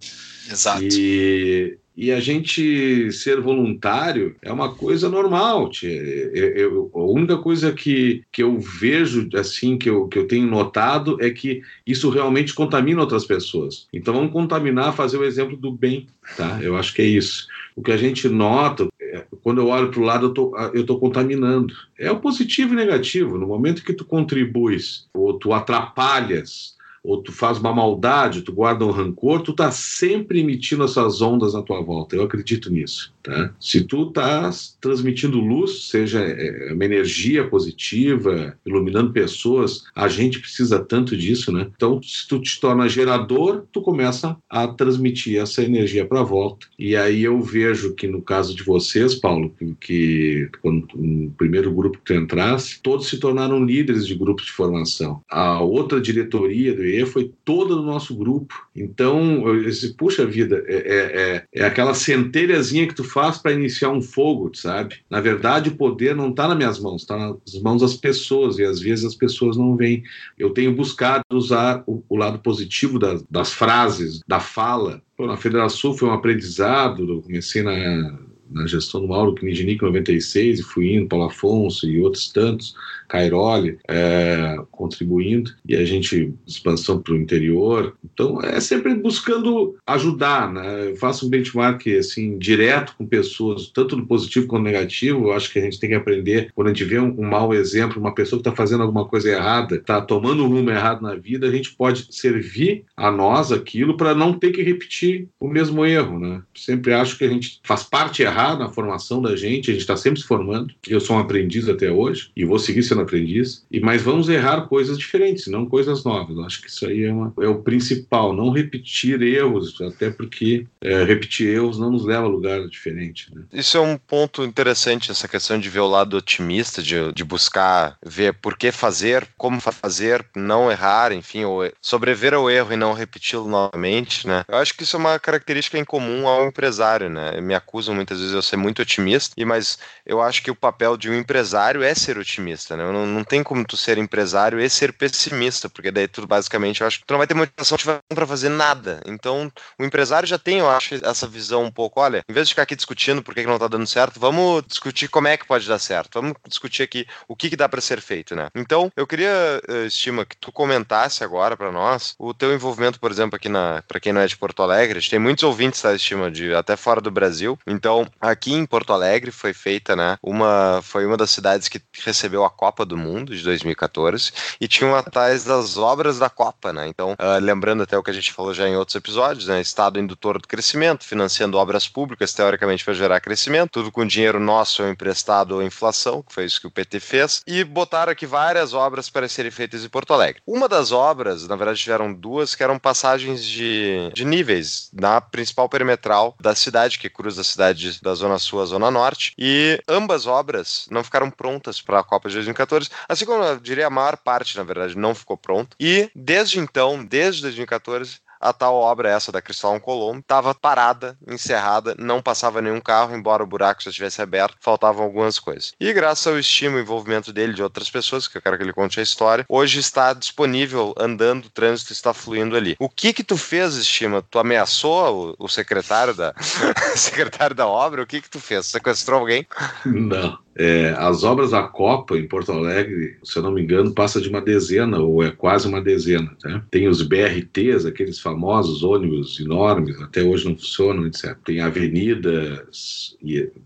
[0.51, 0.84] Exato.
[0.84, 1.56] E,
[1.97, 5.71] e a gente ser voluntário é uma coisa normal.
[5.81, 10.45] Eu, eu, a única coisa que, que eu vejo, assim, que eu, que eu tenho
[10.45, 13.87] notado é que isso realmente contamina outras pessoas.
[13.91, 16.05] Então vamos contaminar, fazer o exemplo do bem,
[16.37, 16.59] tá?
[16.61, 17.47] Eu acho que é isso.
[17.75, 20.85] O que a gente nota, é, quando eu olho para o lado, eu tô, eu
[20.85, 21.73] tô contaminando.
[21.97, 23.39] É o positivo e negativo.
[23.39, 26.76] No momento que tu contribuis ou tu atrapalhas
[27.07, 31.53] ou tu faz uma maldade, tu guarda um rancor, tu tá sempre emitindo essas ondas
[31.53, 32.17] na tua volta.
[32.17, 33.13] Eu acredito nisso.
[33.27, 33.53] Tá?
[33.59, 40.79] Se tu estás transmitindo luz, seja é, uma energia positiva, iluminando pessoas, a gente precisa
[40.79, 41.67] tanto disso, né?
[41.75, 46.67] Então, se tu te torna gerador, tu começa a transmitir essa energia para volta.
[46.79, 51.97] E aí eu vejo que no caso de vocês, Paulo, que quando no primeiro grupo
[51.97, 55.21] que tu entrasse, todos se tornaram líderes de grupos de formação.
[55.29, 58.55] A outra diretoria do IE foi toda do nosso grupo.
[58.73, 63.51] Então, eu disse, puxa vida, é, é, é, é aquela centelhazinha que tu faz para
[63.51, 64.97] iniciar um fogo, sabe?
[65.10, 68.63] Na verdade, o poder não está nas minhas mãos, está nas mãos das pessoas, e
[68.63, 70.03] às vezes as pessoas não veem.
[70.38, 75.01] Eu tenho buscado usar o, o lado positivo das, das frases, da fala.
[75.17, 80.60] Na Federação foi um aprendizado, eu comecei na, na gestão do Mauro Knidnik em 96
[80.60, 82.75] e fui indo, Paulo Afonso e outros tantos.
[83.07, 87.95] Cairoli é, contribuindo e a gente expansão para o interior.
[88.03, 90.89] Então é sempre buscando ajudar, né?
[90.89, 95.27] Eu faço um benchmark assim direto com pessoas, tanto no positivo quanto no negativo.
[95.27, 97.53] Eu acho que a gente tem que aprender quando a gente vê um, um mau
[97.53, 101.15] exemplo, uma pessoa que está fazendo alguma coisa errada, está tomando um rumo errado na
[101.15, 105.86] vida, a gente pode servir a nós aquilo para não ter que repetir o mesmo
[105.86, 106.41] erro, né?
[106.53, 109.97] Sempre acho que a gente faz parte errada na formação da gente, a gente está
[109.97, 110.73] sempre se formando.
[110.88, 114.67] Eu sou um aprendiz até hoje e vou seguir sendo aprendiz, e mas vamos errar
[114.67, 116.38] coisas diferentes, não coisas novas.
[116.38, 120.65] Eu acho que isso aí é, uma, é o principal, não repetir erros, até porque
[120.82, 123.34] é, repetir erros não nos leva a lugar diferente.
[123.34, 123.43] Né?
[123.54, 127.97] Isso é um ponto interessante, essa questão de ver o lado otimista, de, de buscar
[128.06, 132.93] ver por que fazer, como fazer, não errar, enfim, ou sobreviver ao erro e não
[132.93, 134.43] repeti-lo novamente, né?
[134.47, 137.39] Eu acho que isso é uma característica em comum ao empresário, né?
[137.41, 140.97] Me acusam muitas vezes eu ser muito otimista, e mas eu acho que o papel
[140.97, 142.83] de um empresário é ser otimista, né?
[142.91, 146.87] Não, não tem como tu ser empresário e ser pessimista, porque daí tu basicamente, eu
[146.87, 147.77] acho que tu não vai ter motivação
[148.09, 149.01] para fazer nada.
[149.05, 152.53] Então, o empresário já tem, eu acho, essa visão um pouco, olha, em vez de
[152.53, 155.45] ficar aqui discutindo por que, que não tá dando certo, vamos discutir como é que
[155.45, 156.21] pode dar certo.
[156.21, 158.49] Vamos discutir aqui o que, que dá para ser feito, né?
[158.55, 163.11] Então, eu queria, eh, Estima, que tu comentasse agora para nós o teu envolvimento, por
[163.11, 165.81] exemplo, aqui na, para quem não é de Porto Alegre, a gente tem muitos ouvintes,
[165.81, 167.57] tá, Estima, de até fora do Brasil.
[167.65, 172.43] Então, aqui em Porto Alegre foi feita, né, uma, foi uma das cidades que recebeu
[172.43, 176.88] a Copa do Mundo de 2014 e tinham atrás das obras da Copa, né?
[176.88, 179.62] Então, uh, lembrando até o que a gente falou já em outros episódios, né?
[179.62, 184.84] Estado indutor do crescimento, financiando obras públicas, teoricamente para gerar crescimento, tudo com dinheiro nosso
[184.84, 188.73] ou emprestado ou inflação, que foi isso que o PT fez, e botaram aqui várias
[188.73, 190.41] obras para serem feitas em Porto Alegre.
[190.45, 195.69] Uma das obras, na verdade, tiveram duas, que eram passagens de, de níveis na principal
[195.69, 200.27] perimetral da cidade, que cruza a cidade da Zona Sul à Zona Norte, e ambas
[200.27, 203.91] obras não ficaram prontas para a Copa de 2014 2014, assim como eu diria a
[203.91, 205.75] maior parte, na verdade, não ficou pronto.
[205.79, 211.95] E desde então, desde 2014, a tal obra essa da Cristóvão Colombo estava parada, encerrada,
[211.97, 215.73] não passava nenhum carro, embora o buraco já estivesse aberto, faltavam algumas coisas.
[215.80, 218.73] E graças ao estímulo e envolvimento dele de outras pessoas, que eu quero que ele
[218.73, 222.76] conte a história, hoje está disponível, andando, o trânsito está fluindo ali.
[222.80, 224.21] O que que tu fez, Estima?
[224.21, 226.34] Tu ameaçou o, o secretário da
[226.95, 228.02] secretário da obra?
[228.02, 228.67] O que que tu fez?
[228.67, 229.45] Sequestrou alguém?
[229.86, 230.38] Não.
[230.57, 234.27] É, as obras da Copa em Porto Alegre, se eu não me engano, passa de
[234.27, 236.35] uma dezena, ou é quase uma dezena.
[236.43, 236.63] Né?
[236.71, 241.37] Tem os BRTs, aqueles famosos ônibus enormes, até hoje não funcionam, etc.
[241.45, 243.15] Tem avenidas,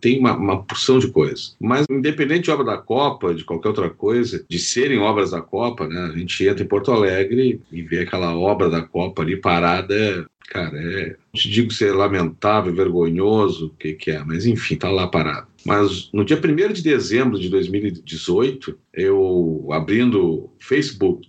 [0.01, 1.55] tem uma, uma porção de coisas.
[1.59, 5.87] Mas, independente de obra da Copa, de qualquer outra coisa, de serem obras da Copa,
[5.87, 6.11] né?
[6.13, 10.77] a gente entra em Porto Alegre e vê aquela obra da Copa ali parada cara,
[10.77, 15.07] é, te digo se é lamentável, vergonhoso, o que, que é, mas enfim, tá lá
[15.07, 15.47] parado.
[15.65, 21.27] Mas no dia 1 de dezembro de 2018, eu abrindo Facebook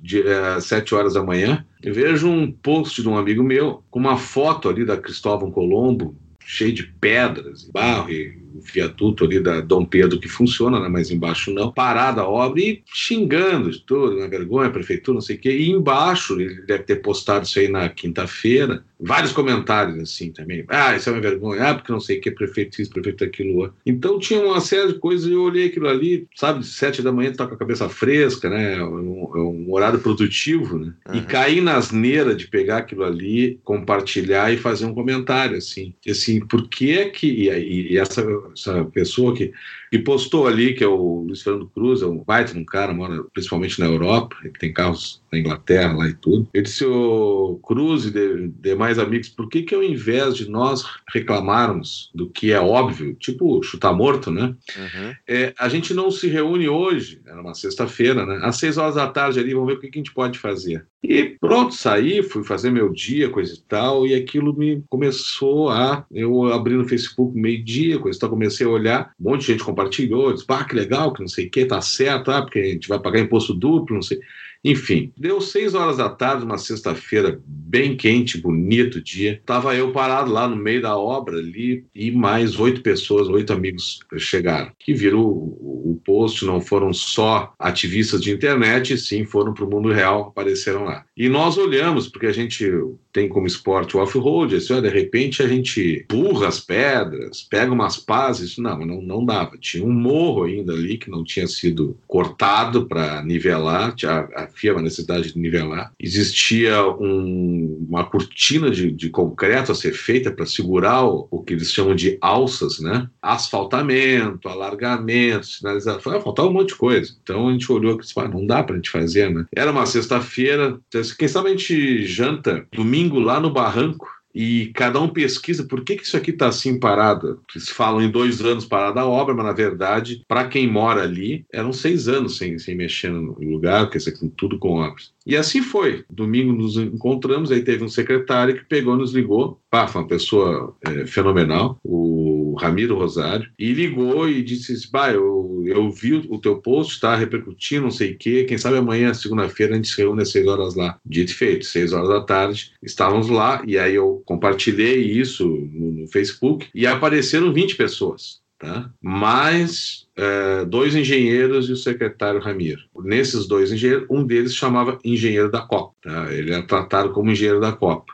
[0.57, 4.69] às 7 horas da manhã, vejo um post de um amigo meu com uma foto
[4.69, 10.29] ali da Cristóvão Colombo, cheio de pedras, barro e viaduto ali da Dom Pedro que
[10.29, 15.15] funciona, né, mas embaixo não, parada a obra e xingando de tudo, uma vergonha, prefeitura,
[15.15, 15.51] não sei o quê.
[15.51, 20.65] E embaixo, ele deve ter postado isso aí na quinta-feira, vários comentários assim também.
[20.69, 23.73] Ah, isso é uma vergonha, ah, porque não sei o que, prefeito isso, prefeito aquilo.
[23.85, 27.33] Então tinha uma série de coisas e eu olhei aquilo ali, sabe, sete da manhã,
[27.33, 28.77] tá com a cabeça fresca, né?
[28.77, 30.93] É um, é um horário produtivo, né?
[31.09, 31.17] Uhum.
[31.17, 35.95] E caí na asneira de pegar aquilo ali, compartilhar e fazer um comentário, assim.
[36.07, 37.27] E, assim, por que é que.
[37.27, 39.53] E, e essa essa pessoa que,
[39.93, 43.25] que postou ali, que é o Luiz Fernando Cruz, é um baita um cara, mora
[43.25, 46.49] principalmente na Europa, ele tem carros na Inglaterra lá e tudo.
[46.55, 50.83] Ele disse, o Cruz e de, demais amigos, por que que ao invés de nós
[51.13, 54.57] reclamarmos do que é óbvio, tipo chutar morto, né?
[54.75, 55.15] Uhum.
[55.29, 58.41] É, a gente não se reúne hoje, era uma sexta-feira, né?
[58.43, 60.87] Às seis horas da tarde ali, vamos ver o que, que a gente pode fazer.
[61.03, 66.07] E pronto, saí, fui fazer meu dia, coisa e tal, e aquilo me começou a.
[66.11, 69.65] Eu abri no Facebook meio-dia, coisa e tal, comecei a olhar, um monte de gente
[69.83, 72.65] compartilhou, disse, ah, que legal, que não sei o que, tá certo, ah, porque a
[72.65, 74.21] gente vai pagar imposto duplo, não sei.
[74.65, 79.43] Enfim, deu seis horas da tarde, uma sexta-feira bem quente, bonito dia.
[79.45, 83.99] Tava eu parado lá no meio da obra ali e mais oito pessoas, oito amigos
[84.19, 89.65] chegaram, que viram o, o post, não foram só ativistas de internet, sim foram para
[89.65, 91.05] o mundo real, apareceram lá.
[91.17, 92.65] E nós olhamos, porque a gente
[93.13, 97.97] tem como esporte o off-road, assim, de repente a gente burra as pedras, pega umas
[97.97, 99.59] pás, isso não, não, não dava.
[99.59, 104.83] Tinha um morro ainda ali que não tinha sido cortado para nivelar, a, havia uma
[104.83, 105.93] necessidade de nivelar.
[105.99, 111.55] Existia um, uma cortina de, de, concreto a ser feita para segurar o, o, que
[111.55, 113.09] eles chamam de alças, né?
[113.21, 117.15] Asfaltamento, alargamento, sinalização, faltava um monte de coisa.
[117.23, 119.47] Então a gente olhou e disse, ah, não dá para a gente fazer, né?
[119.55, 120.79] Era uma sexta-feira,
[121.19, 125.97] quem sabe a gente janta domingo lá no barranco e cada um pesquisa por que,
[125.97, 127.41] que isso aqui está assim parado.
[127.55, 131.45] Eles falam em dois anos parada a obra, mas na verdade, para quem mora ali,
[131.53, 135.13] eram seis anos sem, sem mexer no lugar, quer dizer, tudo com obras.
[135.27, 136.05] E assim foi.
[136.11, 139.61] Domingo nos encontramos, aí teve um secretário que pegou, nos ligou.
[139.71, 142.22] Pá, foi uma pessoa é, fenomenal, o
[142.55, 147.17] Ramiro Rosário, e ligou e disse: assim, bah, eu, eu vi o teu post, está
[147.17, 148.45] repercutindo, não sei o quê.
[148.45, 150.99] Quem sabe amanhã, segunda-feira, a gente se reúne às seis horas lá.
[151.05, 155.93] Dito e feito, seis horas da tarde, estávamos lá, e aí eu compartilhei isso no,
[155.93, 158.42] no Facebook, e apareceram 20 pessoas.
[158.63, 158.89] Tá?
[159.03, 162.83] mais é, dois engenheiros e o secretário Ramiro.
[163.03, 165.93] Nesses dois engenheiros, um deles chamava engenheiro da Copa.
[166.01, 166.33] Tá?
[166.33, 168.13] Ele é tratado como engenheiro da Copa.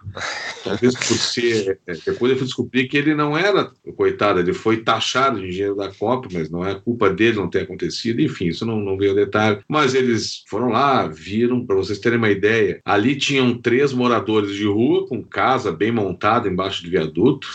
[0.64, 1.78] Talvez por ser.
[1.86, 5.76] É, depois eu fui descobrir que ele não era, coitado, ele foi taxado de engenheiro
[5.76, 8.22] da Copa, mas não é culpa dele não ter acontecido.
[8.22, 9.60] Enfim, isso não, não veio detalhe.
[9.68, 14.64] Mas eles foram lá, viram, para vocês terem uma ideia, ali tinham três moradores de
[14.64, 17.46] rua com casa bem montada embaixo de viaduto.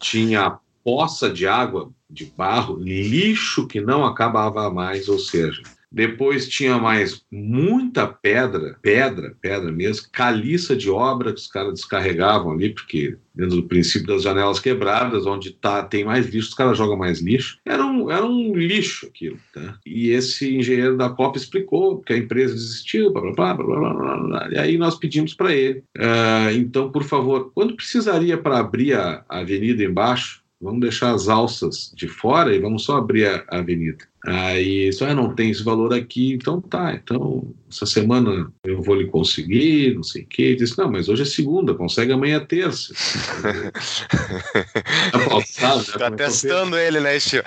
[0.00, 5.62] Tinha poça de água de barro, lixo que não acabava mais, ou seja,
[5.92, 12.52] depois tinha mais muita pedra, pedra, pedra mesmo, caliça de obra que os caras descarregavam
[12.52, 16.78] ali, porque dentro do princípio das janelas quebradas, onde tá, tem mais lixo, os caras
[16.78, 17.58] jogam mais lixo.
[17.64, 19.38] Era um, era um lixo aquilo.
[19.52, 19.78] Tá?
[19.84, 24.16] E esse engenheiro da Copa explicou que a empresa desistiu, blá, blá, blá, blá, blá,
[24.16, 25.80] blá, e aí nós pedimos para ele.
[25.98, 31.28] Uh, então, por favor, quando precisaria para abrir a, a avenida embaixo, vamos deixar as
[31.28, 34.06] alças de fora e vamos só abrir a, avenida.
[34.24, 38.94] Aí, só ah, não tem esse valor aqui, então tá, então essa semana eu vou
[38.94, 40.42] lhe conseguir, não sei o quê.
[40.42, 42.94] Ele disse, não, mas hoje é segunda, consegue amanhã é terça.
[45.60, 47.42] tá, tá testando ele, né, Stio?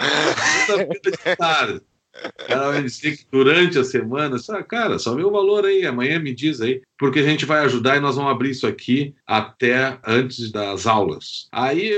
[2.23, 5.85] O cara vai dizer que durante a semana, ah, cara, só vê o valor aí,
[5.85, 9.13] amanhã me diz aí, porque a gente vai ajudar e nós vamos abrir isso aqui
[9.27, 11.47] até antes das aulas.
[11.51, 11.91] Aí,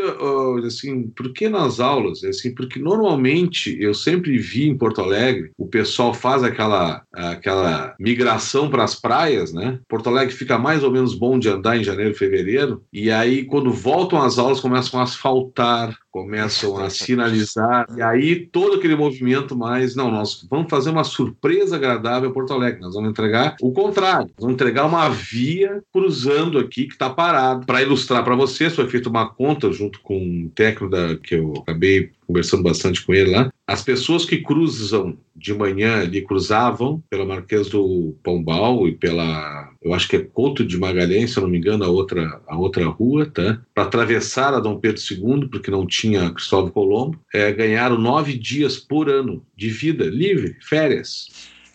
[0.65, 2.23] assim, por que nas aulas?
[2.23, 8.69] Assim, porque normalmente eu sempre vi em Porto Alegre, o pessoal faz aquela, aquela migração
[8.69, 9.79] para as praias, né?
[9.87, 13.71] Porto Alegre fica mais ou menos bom de andar em janeiro, fevereiro, e aí quando
[13.71, 19.95] voltam as aulas começam a asfaltar, começam a sinalizar, e aí todo aquele movimento mais,
[19.95, 24.31] não, nós vamos fazer uma surpresa agradável a Porto Alegre, nós vamos entregar o contrário,
[24.39, 27.65] vamos entregar uma via cruzando aqui que está parado.
[27.65, 31.51] Para ilustrar para vocês, foi feita uma conta junto com um técnico da, que eu
[31.57, 33.51] acabei conversando bastante com ele lá.
[33.65, 39.95] As pessoas que cruzam de manhã ali, cruzavam pela Marquês do Pombal e pela, eu
[39.95, 42.85] acho que é Couto de Magalhães, se eu não me engano, a outra, a outra
[42.85, 43.59] rua, tá?
[43.73, 48.77] Para atravessar a Dom Pedro II, porque não tinha Cristóvão Colombo, é, ganharam nove dias
[48.77, 51.29] por ano de vida livre, férias.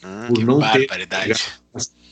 [0.04, 1.34] Hum, por não barbaridade.
[1.34, 1.61] ter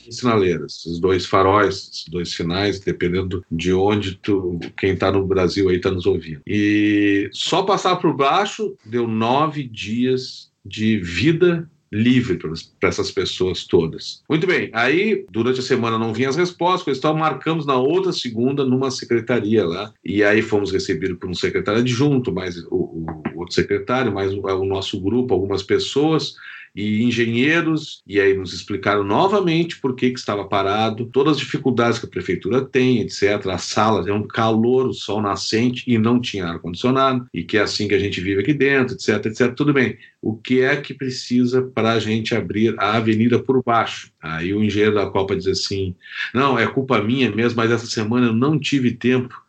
[0.09, 5.69] sinaleiras, os dois faróis, os dois sinais, dependendo de onde tu, quem está no Brasil
[5.69, 6.41] aí está nos ouvindo.
[6.47, 12.39] E só passar por baixo deu nove dias de vida livre
[12.79, 14.23] para essas pessoas todas.
[14.29, 18.63] Muito bem, aí durante a semana não vinham as respostas, então marcamos na outra segunda
[18.63, 23.53] numa secretaria lá, e aí fomos recebidos por um secretário adjunto, mais o, o outro
[23.53, 26.35] secretário, mais o, o nosso grupo, algumas pessoas,
[26.75, 31.99] e engenheiros, e aí nos explicaram novamente por que, que estava parado, todas as dificuldades
[31.99, 33.47] que a prefeitura tem, etc.
[33.47, 37.61] A sala é um calor, o sol nascente e não tinha ar-condicionado, e que é
[37.61, 39.53] assim que a gente vive aqui dentro, etc, etc.
[39.53, 39.97] Tudo bem.
[40.21, 44.11] O que é que precisa para a gente abrir a avenida por baixo?
[44.21, 45.95] Aí o engenheiro da Copa diz assim:
[46.33, 49.41] não, é culpa minha mesmo, mas essa semana eu não tive tempo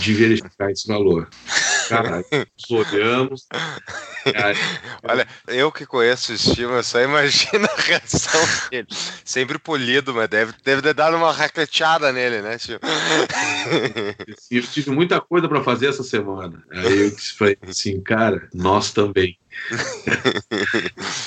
[0.00, 1.28] de verificar esse valor.
[1.88, 3.46] Caralho, nós olhamos,
[5.02, 8.86] Olha, eu que conheço o só imagina a reação dele.
[9.24, 12.78] Sempre polido, mas deve, deve ter dado uma racleteada nele, né, tio?
[14.50, 16.62] Eu tive muita coisa para fazer essa semana.
[16.70, 19.38] Aí eu disse assim, cara, nós também.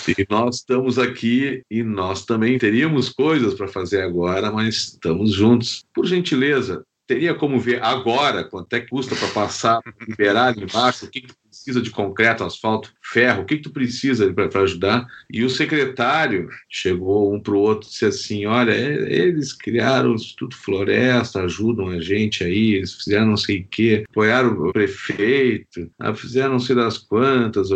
[0.08, 5.84] e nós estamos aqui e nós também teríamos coisas para fazer agora, mas estamos juntos.
[5.94, 11.06] Por gentileza, teria como ver agora quanto é que custa para passar, liberar ali embaixo,
[11.06, 14.62] o que, que tu precisa de concreto, asfalto, ferro, o que, que tu precisa para
[14.62, 15.06] ajudar?
[15.30, 20.16] E o secretário chegou um para o outro e disse assim: Olha, eles criaram o
[20.16, 25.92] Instituto Floresta, ajudam a gente aí, eles fizeram não sei o quê, apoiaram o prefeito,
[26.00, 27.70] ah, fizeram não sei das quantas,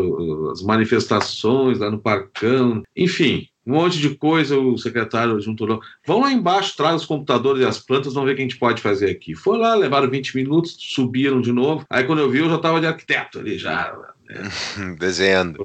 [0.51, 5.81] as manifestações lá no Parcão, enfim um monte de coisa, o secretário juntou.
[6.05, 8.59] Vão lá embaixo, traz os computadores e as plantas, vamos ver o que a gente
[8.59, 9.33] pode fazer aqui.
[9.33, 11.85] Foi lá, levaram 20 minutos, subiram de novo.
[11.89, 13.97] Aí quando eu vi, eu já estava de arquiteto ali, já.
[14.99, 15.63] Desenhando.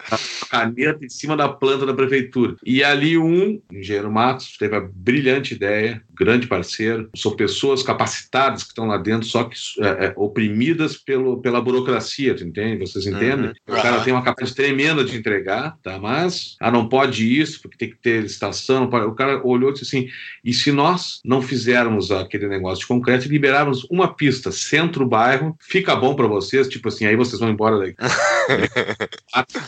[0.50, 2.56] Caneta em cima da planta da prefeitura.
[2.64, 8.70] E ali um, engenheiro Matos, teve a brilhante ideia, grande parceiro, são pessoas capacitadas que
[8.70, 12.86] estão lá dentro, só que é, é, oprimidas pelo, pela burocracia, tu entende?
[12.86, 13.46] Vocês entendem?
[13.46, 13.74] Uhum.
[13.78, 15.98] O cara tem uma capacidade tremenda de entregar, tá?
[15.98, 18.84] Mas, ah, não pode isso, porque tem que ter licitação.
[18.84, 20.08] O cara olhou e disse assim,
[20.44, 25.96] e se nós não fizermos aquele negócio de concreto e liberarmos uma pista centro-bairro, fica
[25.96, 27.96] bom para vocês, tipo assim, aí vocês vão embora daqui.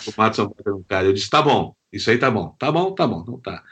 [0.06, 1.06] o Matos um cara.
[1.06, 1.74] Eu disse, tá bom.
[1.92, 2.54] Isso aí tá bom.
[2.58, 3.24] Tá bom, tá bom.
[3.26, 3.62] Não tá.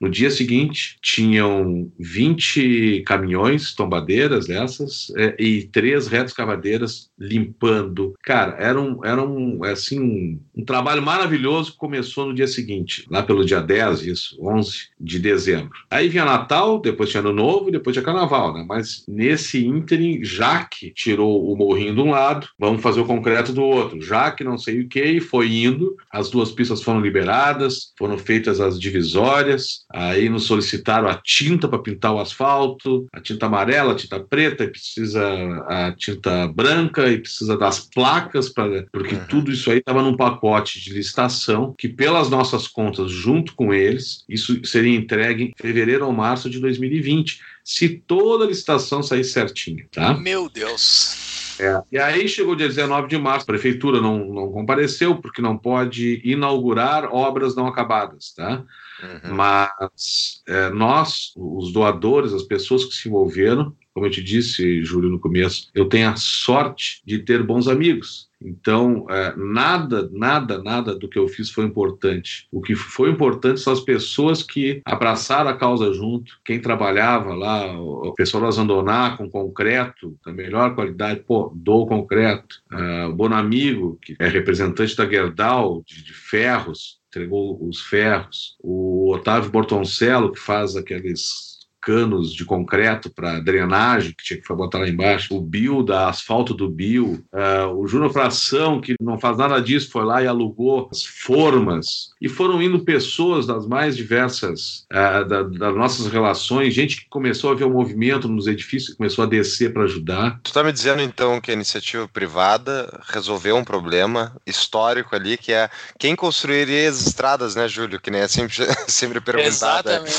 [0.00, 8.14] No dia seguinte, tinham 20 caminhões, tombadeiras dessas, é, e três retos cavadeiras limpando.
[8.22, 13.06] Cara, era um, era um assim, um, um, trabalho maravilhoso que começou no dia seguinte,
[13.10, 15.70] lá pelo dia 10, isso, 11 de dezembro.
[15.90, 18.64] Aí vinha Natal, depois tinha Ano Novo depois tinha Carnaval, né?
[18.66, 23.62] Mas nesse ínterim, Jaque tirou o morrinho de um lado, vamos fazer o concreto do
[23.62, 24.00] outro.
[24.00, 28.78] Jaque não sei o que, foi indo, as duas pistas foram liberadas, foram feitas as
[28.78, 34.20] divisórias, aí nos solicitaram a tinta para pintar o asfalto, a tinta amarela, a tinta
[34.20, 35.22] preta, e precisa
[35.68, 39.24] a tinta branca, e precisa das placas, pra, porque uhum.
[39.26, 44.24] tudo isso aí estava num pacote de licitação, que pelas nossas contas, junto com eles,
[44.28, 49.86] isso seria entregue em fevereiro ou março de 2020, se toda a licitação sair certinho,
[49.90, 50.14] tá?
[50.14, 51.27] Meu Deus!
[51.60, 51.82] É.
[51.90, 56.20] E aí chegou dia 19 de março, a prefeitura não, não compareceu, porque não pode
[56.24, 58.64] inaugurar obras não acabadas, tá?
[59.02, 59.34] Uhum.
[59.34, 65.10] Mas é, nós, os doadores, as pessoas que se envolveram, como eu te disse, Júlio,
[65.10, 68.28] no começo, eu tenho a sorte de ter bons amigos.
[68.40, 72.46] Então, é, nada, nada, nada do que eu fiz foi importante.
[72.52, 77.76] O que foi importante são as pessoas que abraçaram a causa junto, quem trabalhava lá,
[77.76, 82.62] o pessoal da Zandoná com concreto, da melhor qualidade, pô, dou concreto.
[82.72, 88.56] Uh, o Bonamigo, que é representante da Gerdau, de, de ferros, entregou os ferros.
[88.62, 91.47] O Otávio Bortoncello, que faz aqueles
[91.88, 96.52] canos de concreto para drenagem que tinha que botar lá embaixo, o Bio da asfalto
[96.52, 100.90] do Bio, uh, o Júnior Fração, que não faz nada disso, foi lá e alugou
[100.92, 106.98] as formas, e foram indo pessoas das mais diversas, uh, da, das nossas relações, gente
[106.98, 110.40] que começou a ver o um movimento nos edifícios, começou a descer para ajudar.
[110.42, 115.54] Tu está me dizendo então que a iniciativa privada resolveu um problema histórico ali, que
[115.54, 117.98] é quem construiria as estradas, né, Júlio?
[117.98, 119.88] Que nem é sempre, sempre perguntado.
[119.88, 120.12] Exatamente.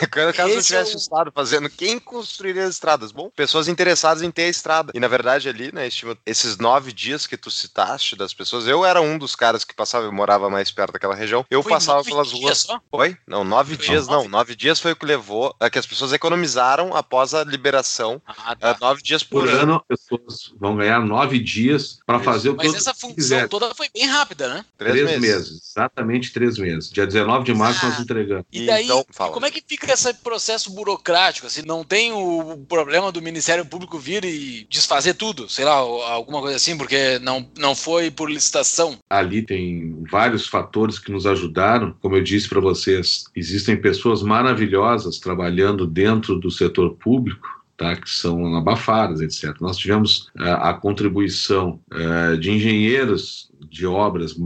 [0.42, 0.98] caso Esse tivesse é o...
[0.98, 3.12] Estado fazendo, quem construiria as estradas?
[3.12, 4.92] Bom, pessoas interessadas em ter a estrada.
[4.94, 8.84] E na verdade ali, né, estima, esses nove dias que tu citaste das pessoas, eu
[8.84, 12.02] era um dos caras que passava, eu morava mais perto daquela região, eu foi passava
[12.04, 12.58] pelas ruas.
[12.58, 12.80] Só?
[12.90, 13.16] Foi?
[13.26, 14.24] Não, nove foi dias nove?
[14.24, 14.30] não.
[14.30, 18.20] Nove dias foi o que levou a que as pessoas economizaram após a liberação.
[18.26, 18.72] Ah, tá.
[18.72, 19.62] uh, nove dias por, por ano.
[19.62, 19.84] ano.
[19.88, 23.48] As pessoas vão ganhar nove dias para fazer o que Mas essa função quiser.
[23.48, 24.64] toda foi bem rápida, né?
[24.76, 25.20] Três, três meses.
[25.20, 25.70] meses.
[25.70, 26.90] Exatamente três meses.
[26.90, 27.88] Dia 19 de março ah.
[27.90, 28.46] nós entregamos.
[28.52, 33.10] E daí, então, como é que fica essa processo burocrático, assim, não tem o problema
[33.10, 37.74] do Ministério Público vir e desfazer tudo, sei lá, alguma coisa assim, porque não, não
[37.74, 38.98] foi por licitação.
[39.08, 45.18] Ali tem vários fatores que nos ajudaram, como eu disse para vocês, existem pessoas maravilhosas
[45.18, 49.58] trabalhando dentro do setor público, Tá, que são abafadas, etc.
[49.58, 54.36] Nós tivemos uh, a contribuição uh, de engenheiros de obras,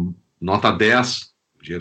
[0.41, 1.34] nota 10,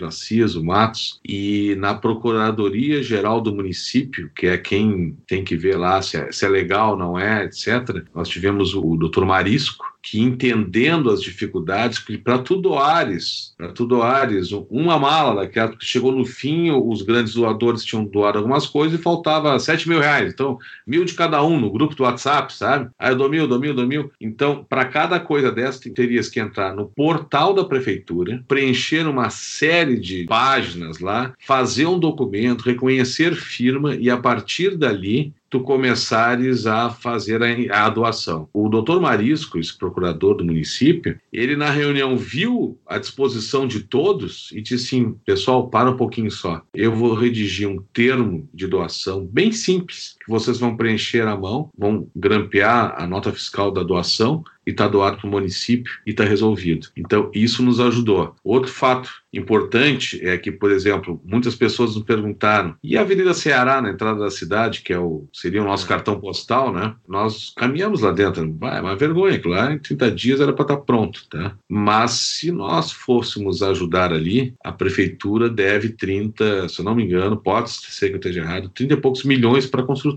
[0.06, 5.76] Assis, o Matos, e na Procuradoria Geral do município, que é quem tem que ver
[5.76, 9.93] lá se é, se é legal, não é, etc., nós tivemos o, o doutor Marisco,
[10.04, 15.86] que entendendo as dificuldades, que para tu doares, para tu doares uma mala daquela, porque
[15.86, 20.30] chegou no fim, os grandes doadores tinham doado algumas coisas e faltava 7 mil reais.
[20.30, 22.90] Então, mil de cada um no grupo do WhatsApp, sabe?
[22.98, 24.12] Aí eu dou mil, dou mil, dou mil.
[24.20, 29.98] Então, para cada coisa dessa, terias que entrar no portal da prefeitura, preencher uma série
[29.98, 36.90] de páginas lá, fazer um documento, reconhecer firma e a partir dali tu começares a
[36.90, 38.48] fazer a, a doação.
[38.52, 44.50] O doutor Marisco, esse procurador do município, ele na reunião viu a disposição de todos
[44.50, 46.60] e disse assim, pessoal, para um pouquinho só.
[46.74, 51.70] Eu vou redigir um termo de doação bem simples, que vocês vão preencher à mão,
[51.76, 56.24] vão grampear a nota fiscal da doação e está doado para o município e está
[56.24, 56.88] resolvido.
[56.96, 58.34] Então, isso nos ajudou.
[58.42, 63.82] Outro fato importante é que, por exemplo, muitas pessoas nos perguntaram, e a Avenida Ceará,
[63.82, 66.94] na entrada da cidade, que é o, seria o nosso cartão postal, né?
[67.06, 68.54] Nós caminhamos lá dentro.
[68.58, 71.56] Vai, é uma vergonha, lá em 30 dias era para estar tá pronto, tá?
[71.68, 77.36] Mas se nós fôssemos ajudar ali, a prefeitura deve 30, se eu não me engano,
[77.36, 80.13] pode ser que eu esteja errado, 30 e poucos milhões para a construtora.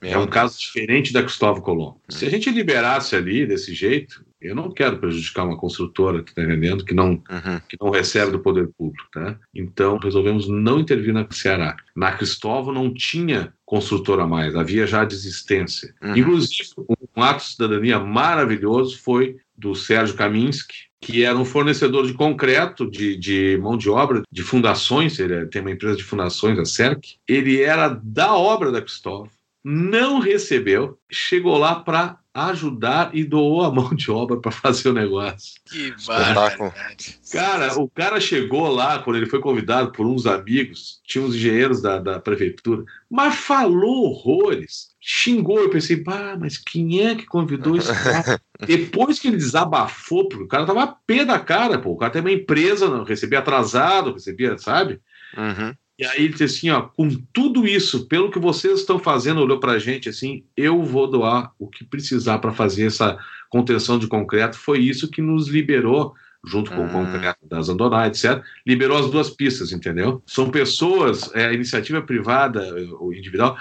[0.00, 2.00] Meu é um caso diferente da Cristóvão Colombo.
[2.08, 2.12] Hum.
[2.12, 6.42] Se a gente liberasse ali desse jeito, eu não quero prejudicar uma construtora que está
[6.42, 7.60] vendendo, que não, uhum.
[7.68, 9.06] que não recebe do poder público.
[9.12, 9.38] Tá?
[9.54, 11.76] Então, resolvemos não intervir na Ceará.
[11.94, 15.94] Na Cristóvão não tinha construtora mais, havia já desistência.
[16.02, 16.16] Uhum.
[16.16, 16.70] Inclusive,
[17.14, 22.90] um ato de cidadania maravilhoso foi do Sérgio Kaminski, que era um fornecedor de concreto,
[22.90, 27.16] de, de mão de obra, de fundações, ele tem uma empresa de fundações, a CERC.
[27.26, 29.30] Ele era da obra da Cristóvão,
[29.62, 34.92] não recebeu, chegou lá para ajudar e doou a mão de obra para fazer o
[34.92, 35.60] negócio.
[35.66, 37.18] Que barbaridade.
[37.32, 41.82] Cara, o cara chegou lá, quando ele foi convidado por uns amigos, tinha uns engenheiros
[41.82, 45.58] da, da prefeitura, mas falou horrores, xingou.
[45.58, 48.40] Eu pensei, pá, mas quem é que convidou esse cara?
[48.64, 52.12] Depois que ele desabafou, porque o cara tava a pé da cara, pô, o cara
[52.12, 55.00] tem uma empresa, não, recebia atrasado, recebia, sabe?
[55.36, 55.74] Uhum.
[56.00, 59.60] E aí ele disse assim, ó, com tudo isso, pelo que vocês estão fazendo, olhou
[59.60, 63.18] para a gente assim, eu vou doar o que precisar para fazer essa
[63.50, 64.56] contenção de concreto.
[64.56, 66.88] Foi isso que nos liberou, junto com o hum.
[66.88, 70.22] concreto da Zandoná, etc., liberou as duas pistas, entendeu?
[70.24, 73.58] São pessoas, é, a iniciativa privada, ou individual,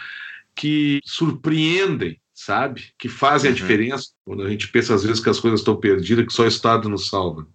[0.56, 2.86] que surpreendem sabe?
[2.98, 3.58] Que fazem uhum.
[3.58, 6.44] a diferença quando a gente pensa às vezes que as coisas estão perdidas, que só
[6.44, 7.46] o Estado nos salva.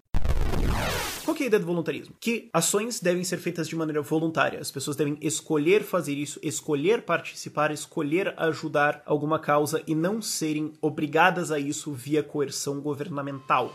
[1.45, 2.15] É a ideia do voluntarismo?
[2.19, 4.59] Que ações devem ser feitas de maneira voluntária.
[4.59, 10.73] As pessoas devem escolher fazer isso, escolher participar, escolher ajudar alguma causa e não serem
[10.81, 13.71] obrigadas a isso via coerção governamental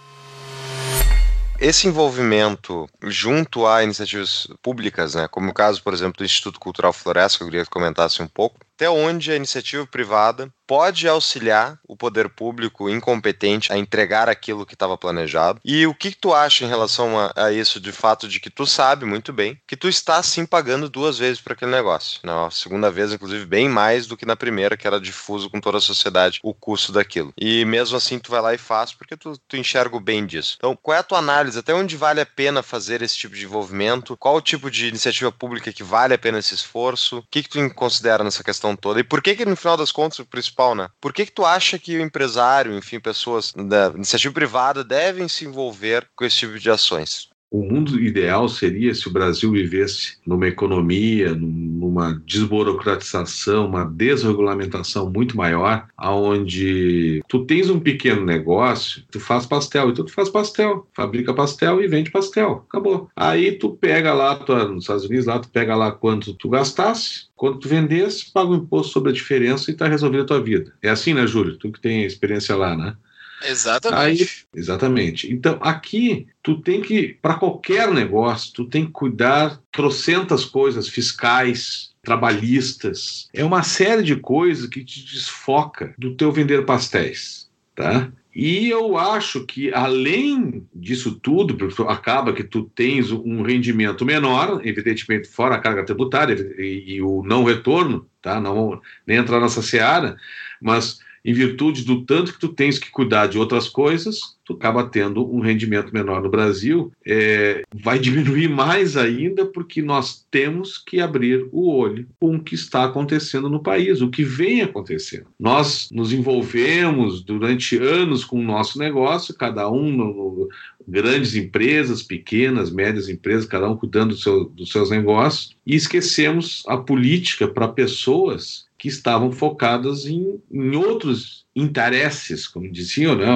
[1.60, 6.90] esse envolvimento junto a iniciativas públicas, né, como o caso, por exemplo, do Instituto Cultural
[6.90, 11.78] Floresta, que eu queria que comentasse um pouco, até onde a iniciativa privada pode auxiliar
[11.86, 15.60] o poder público incompetente a entregar aquilo que estava planejado.
[15.64, 18.64] E o que, tu acha em relação a, a, isso, de fato de que tu
[18.64, 22.20] sabe muito bem que tu está sim pagando duas vezes para aquele negócio.
[22.22, 22.50] Na né?
[22.52, 25.80] segunda vez, inclusive, bem mais do que na primeira, que era difuso com toda a
[25.80, 27.34] sociedade o custo daquilo.
[27.36, 30.54] E mesmo assim tu vai lá e faz porque tu, tu enxerga o bem disso.
[30.56, 31.58] Então, qual é a tua análise?
[31.58, 34.16] Até onde vale a pena fazer esse tipo de envolvimento?
[34.16, 37.18] Qual o tipo de iniciativa pública que vale a pena esse esforço?
[37.18, 39.00] O que, que tu considera nessa questão toda?
[39.00, 40.88] E por que que no final das contas o principal, né?
[41.00, 45.44] Por que que tu acha que o empresário, enfim, pessoas da iniciativa privada devem se
[45.44, 47.29] envolver com esse tipo de ações?
[47.50, 55.36] O mundo ideal seria se o Brasil vivesse numa economia, numa desburocratização, uma desregulamentação muito
[55.36, 61.34] maior, aonde tu tens um pequeno negócio, tu faz pastel, então tu faz pastel, fabrica
[61.34, 63.10] pastel e vende pastel, acabou.
[63.16, 67.30] Aí tu pega lá, tu, nos Estados Unidos, lá tu pega lá quanto tu gastasse,
[67.34, 70.72] quando tu vendesse, paga o imposto sobre a diferença e tá resolvida a tua vida.
[70.80, 71.56] É assim, né, Júlio?
[71.56, 72.94] Tu que tem experiência lá, né?
[73.42, 74.22] Exatamente.
[74.22, 75.32] Aí, exatamente.
[75.32, 81.90] Então, aqui, tu tem que, para qualquer negócio, tu tem que cuidar trocentas coisas fiscais,
[82.02, 83.28] trabalhistas.
[83.32, 88.10] É uma série de coisas que te desfoca do teu vender pastéis, tá?
[88.34, 94.60] E eu acho que, além disso tudo, porque acaba que tu tens um rendimento menor,
[94.64, 98.40] evidentemente fora a carga tributária e, e o não retorno, tá?
[98.40, 100.16] Não nem entrar nessa seara,
[100.60, 104.84] mas em virtude do tanto que tu tens que cuidar de outras coisas, tu acaba
[104.84, 106.92] tendo um rendimento menor no Brasil.
[107.06, 112.54] É, vai diminuir mais ainda porque nós temos que abrir o olho com o que
[112.54, 115.26] está acontecendo no país, o que vem acontecendo.
[115.38, 120.48] Nós nos envolvemos durante anos com o nosso negócio, cada um no, no
[120.86, 126.64] grandes empresas, pequenas, médias empresas, cada um cuidando do seu, dos seus negócios, e esquecemos
[126.66, 133.26] a política para pessoas que estavam focadas em, em outros interesses, como diziam, né?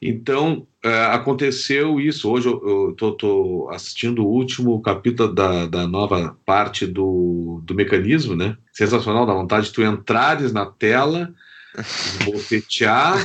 [0.00, 2.30] Então, é, aconteceu isso.
[2.30, 8.56] Hoje eu estou assistindo o último capítulo da, da nova parte do, do mecanismo, né?
[8.72, 11.34] Sensacional, dá vontade de tu entrares na tela,
[12.24, 13.18] bofetear,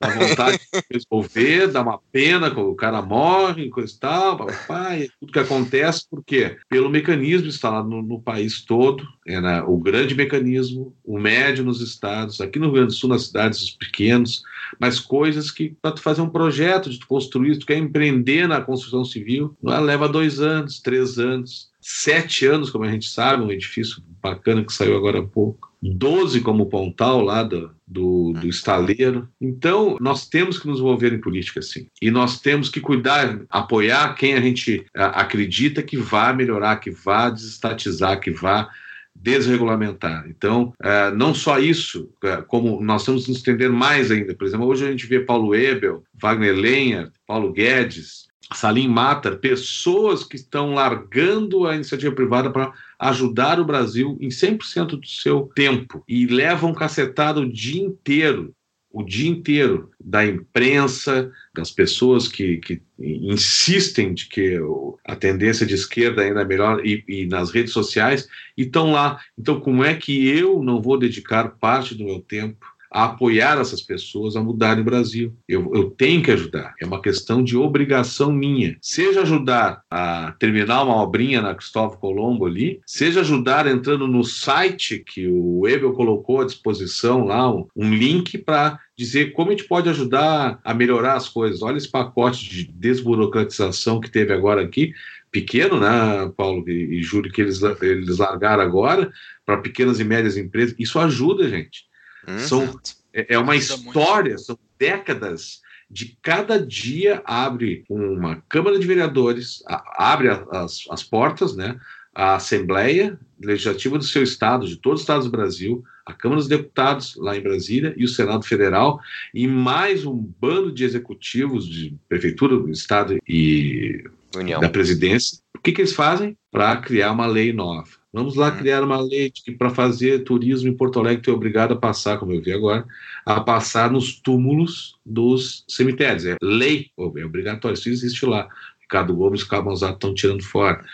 [0.00, 5.08] dá vontade de resolver, dá uma pena quando o cara morre, coisa e tal, papai,
[5.20, 6.56] tudo que acontece, por quê?
[6.68, 11.80] Pelo mecanismo instalado no, no país todo, é né, o grande mecanismo, o médio nos
[11.80, 14.42] estados, aqui no Rio Grande do Sul, nas cidades os pequenos,
[14.78, 18.60] mas coisas que para tu fazer um projeto, de tu construir, tu quer empreender na
[18.60, 19.78] construção civil, é?
[19.78, 24.72] leva dois anos, três anos, sete anos, como a gente sabe, um edifício bacana que
[24.72, 25.72] saiu agora há pouco.
[25.82, 29.28] 12 como Pontal lá do, do, do, estaleiro.
[29.40, 31.86] Então, nós temos que nos envolver em política, sim.
[32.02, 37.30] E nós temos que cuidar, apoiar quem a gente acredita que vá melhorar, que vá
[37.30, 38.68] desestatizar, que vá
[39.14, 40.26] desregulamentar.
[40.28, 40.72] Então,
[41.16, 42.10] não só isso,
[42.48, 44.34] como nós temos que nos estender mais ainda.
[44.34, 50.24] Por exemplo, hoje a gente vê Paulo Ebel, Wagner Lenha, Paulo Guedes, Salim Matar, pessoas
[50.24, 56.02] que estão largando a iniciativa privada para ajudar o Brasil em 100% do seu tempo
[56.06, 58.54] e levam cacetada o dia inteiro
[58.94, 64.56] o dia inteiro da imprensa, das pessoas que, que insistem de que
[65.04, 69.20] a tendência de esquerda ainda é melhor e, e nas redes sociais estão lá.
[69.36, 72.64] Então, como é que eu não vou dedicar parte do meu tempo
[72.94, 75.36] a apoiar essas pessoas a mudarem o Brasil.
[75.48, 76.74] Eu, eu tenho que ajudar.
[76.80, 78.78] É uma questão de obrigação minha.
[78.80, 85.02] Seja ajudar a terminar uma obrinha na Cristóvão Colombo ali, seja ajudar entrando no site
[85.04, 89.66] que o Ebel colocou à disposição lá, um, um link para dizer como a gente
[89.66, 91.62] pode ajudar a melhorar as coisas.
[91.62, 94.92] Olha esse pacote de desburocratização que teve agora aqui,
[95.32, 99.10] pequeno, né, Paulo e, e Júlio, que eles, eles largaram agora
[99.44, 100.76] para pequenas e médias empresas.
[100.78, 101.92] Isso ajuda, gente.
[102.26, 102.38] Uhum.
[102.38, 102.80] São,
[103.12, 110.12] é, é uma história, são décadas de cada dia abre uma Câmara de Vereadores, a,
[110.12, 111.78] abre as, as portas, né?
[112.14, 116.48] A Assembleia Legislativa do seu estado, de todos os estados do Brasil, a Câmara dos
[116.48, 119.00] Deputados lá em Brasília e o Senado Federal,
[119.32, 124.04] e mais um bando de executivos de Prefeitura do Estado e
[124.34, 124.60] União.
[124.60, 125.38] da Presidência.
[125.56, 126.36] O que, que eles fazem?
[126.50, 128.03] Para criar uma lei nova.
[128.14, 128.58] Vamos lá uhum.
[128.58, 132.16] criar uma lei que para fazer turismo em Porto Alegre tu é obrigado a passar,
[132.16, 132.86] como eu vi agora,
[133.26, 136.24] a passar nos túmulos dos cemitérios.
[136.24, 138.48] É lei, é obrigatório, isso existe lá.
[138.80, 140.84] Ricardo Gomes e Carlos Manzato estão tirando fora.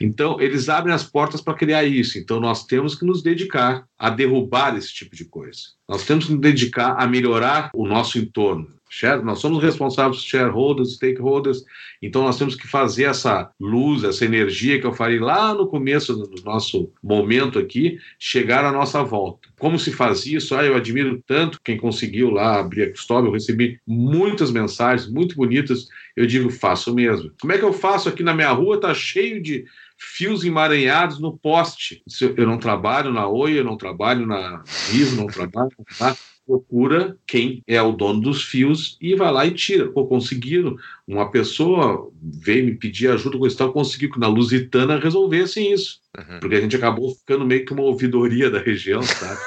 [0.00, 2.16] Então, eles abrem as portas para criar isso.
[2.16, 5.60] Então, nós temos que nos dedicar a derrubar esse tipo de coisa.
[5.88, 8.77] Nós temos que nos dedicar a melhorar o nosso entorno.
[8.88, 11.64] Share, nós somos responsáveis shareholders, stakeholders,
[12.00, 16.14] então nós temos que fazer essa luz, essa energia que eu falei lá no começo
[16.14, 19.48] do nosso momento aqui, chegar à nossa volta.
[19.58, 20.54] Como se faz isso?
[20.54, 25.36] Ah, eu admiro tanto quem conseguiu lá abrir a Cristóvão, eu recebi muitas mensagens muito
[25.36, 27.32] bonitas, eu digo, faço mesmo.
[27.40, 28.80] Como é que eu faço aqui na minha rua?
[28.80, 29.64] Tá cheio de
[29.98, 32.02] fios emaranhados no poste.
[32.36, 36.16] Eu não trabalho na Oi, eu não trabalho na Vivo, não trabalho, tá?
[36.48, 39.92] Procura quem é o dono dos fios e vai lá e tira.
[39.92, 40.76] Pô, conseguiram.
[41.08, 46.00] Uma pessoa veio me pedir ajuda com isso, tal, conseguiu que na Lusitana resolvessem isso.
[46.18, 46.40] Uhum.
[46.40, 49.40] Porque a gente acabou ficando meio que uma ouvidoria da região, sabe?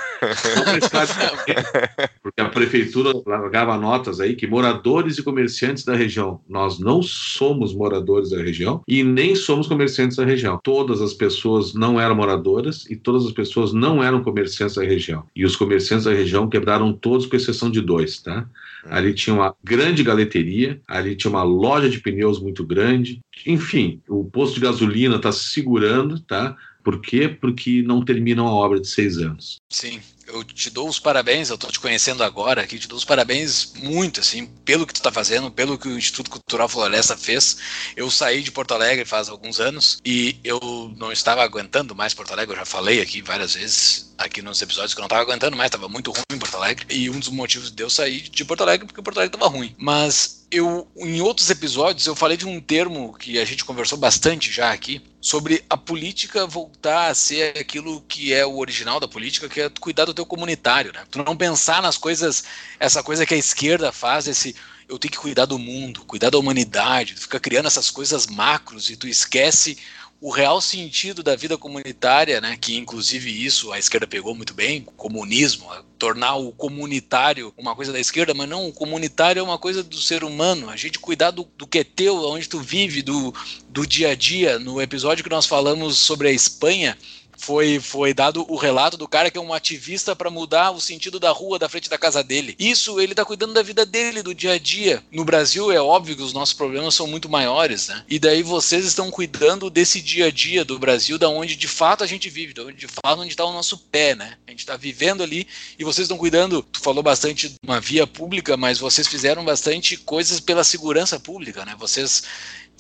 [2.22, 7.74] porque a prefeitura largava notas aí que moradores e comerciantes da região, nós não somos
[7.74, 10.59] moradores da região e nem somos comerciantes da região.
[10.64, 15.26] Todas as pessoas não eram moradoras e todas as pessoas não eram comerciantes da região.
[15.36, 18.47] E os comerciantes da região quebraram todos, com exceção de dois, tá?
[18.86, 18.93] Uhum.
[18.93, 23.21] Ali tinha uma grande galeteria, ali tinha uma loja de pneus muito grande.
[23.45, 26.55] Enfim, o posto de gasolina está se segurando, tá?
[26.83, 27.29] Por quê?
[27.29, 29.59] Porque não terminam a obra de seis anos.
[29.69, 29.99] Sim
[30.33, 33.73] eu te dou os parabéns, eu tô te conhecendo agora aqui, te dou os parabéns
[33.77, 37.57] muito, assim, pelo que tu tá fazendo, pelo que o Instituto Cultural Floresta fez.
[37.95, 40.59] Eu saí de Porto Alegre faz alguns anos e eu
[40.97, 44.93] não estava aguentando mais Porto Alegre, eu já falei aqui várias vezes, aqui nos episódios
[44.93, 46.86] que eu não estava aguentando mais, estava muito ruim em Porto Alegre.
[46.89, 49.51] E um dos motivos de eu sair de Porto Alegre é porque Porto Alegre estava
[49.51, 49.76] ruim.
[49.78, 54.51] Mas eu, em outros episódios, eu falei de um termo que a gente conversou bastante
[54.51, 59.47] já aqui, sobre a política voltar a ser aquilo que é o original da política,
[59.47, 61.03] que é cuidar do teu comunitário, né?
[61.09, 62.43] Tu não pensar nas coisas,
[62.80, 64.55] essa coisa que a esquerda faz, esse
[64.91, 68.89] eu tenho que cuidar do mundo, cuidar da humanidade, tu fica criando essas coisas macros
[68.89, 69.78] e tu esquece
[70.22, 74.86] o real sentido da vida comunitária, né, que inclusive isso a esquerda pegou muito bem,
[74.95, 75.67] comunismo,
[75.97, 79.97] tornar o comunitário uma coisa da esquerda, mas não, o comunitário é uma coisa do
[79.97, 83.34] ser humano, a gente cuidar do, do que é teu, onde tu vive, do,
[83.67, 84.59] do dia a dia.
[84.59, 86.95] No episódio que nós falamos sobre a Espanha,
[87.41, 91.19] foi, foi dado o relato do cara que é um ativista para mudar o sentido
[91.19, 92.55] da rua da frente da casa dele.
[92.59, 95.03] Isso ele tá cuidando da vida dele, do dia a dia.
[95.11, 98.05] No Brasil é óbvio que os nossos problemas são muito maiores, né?
[98.07, 102.03] E daí vocês estão cuidando desse dia a dia do Brasil, da onde de fato
[102.03, 104.37] a gente vive, da onde de fato onde está o nosso pé, né?
[104.45, 105.47] A gente está vivendo ali
[105.79, 106.61] e vocês estão cuidando.
[106.61, 111.65] Tu falou bastante de uma via pública, mas vocês fizeram bastante coisas pela segurança pública,
[111.65, 111.75] né?
[111.79, 112.21] Vocês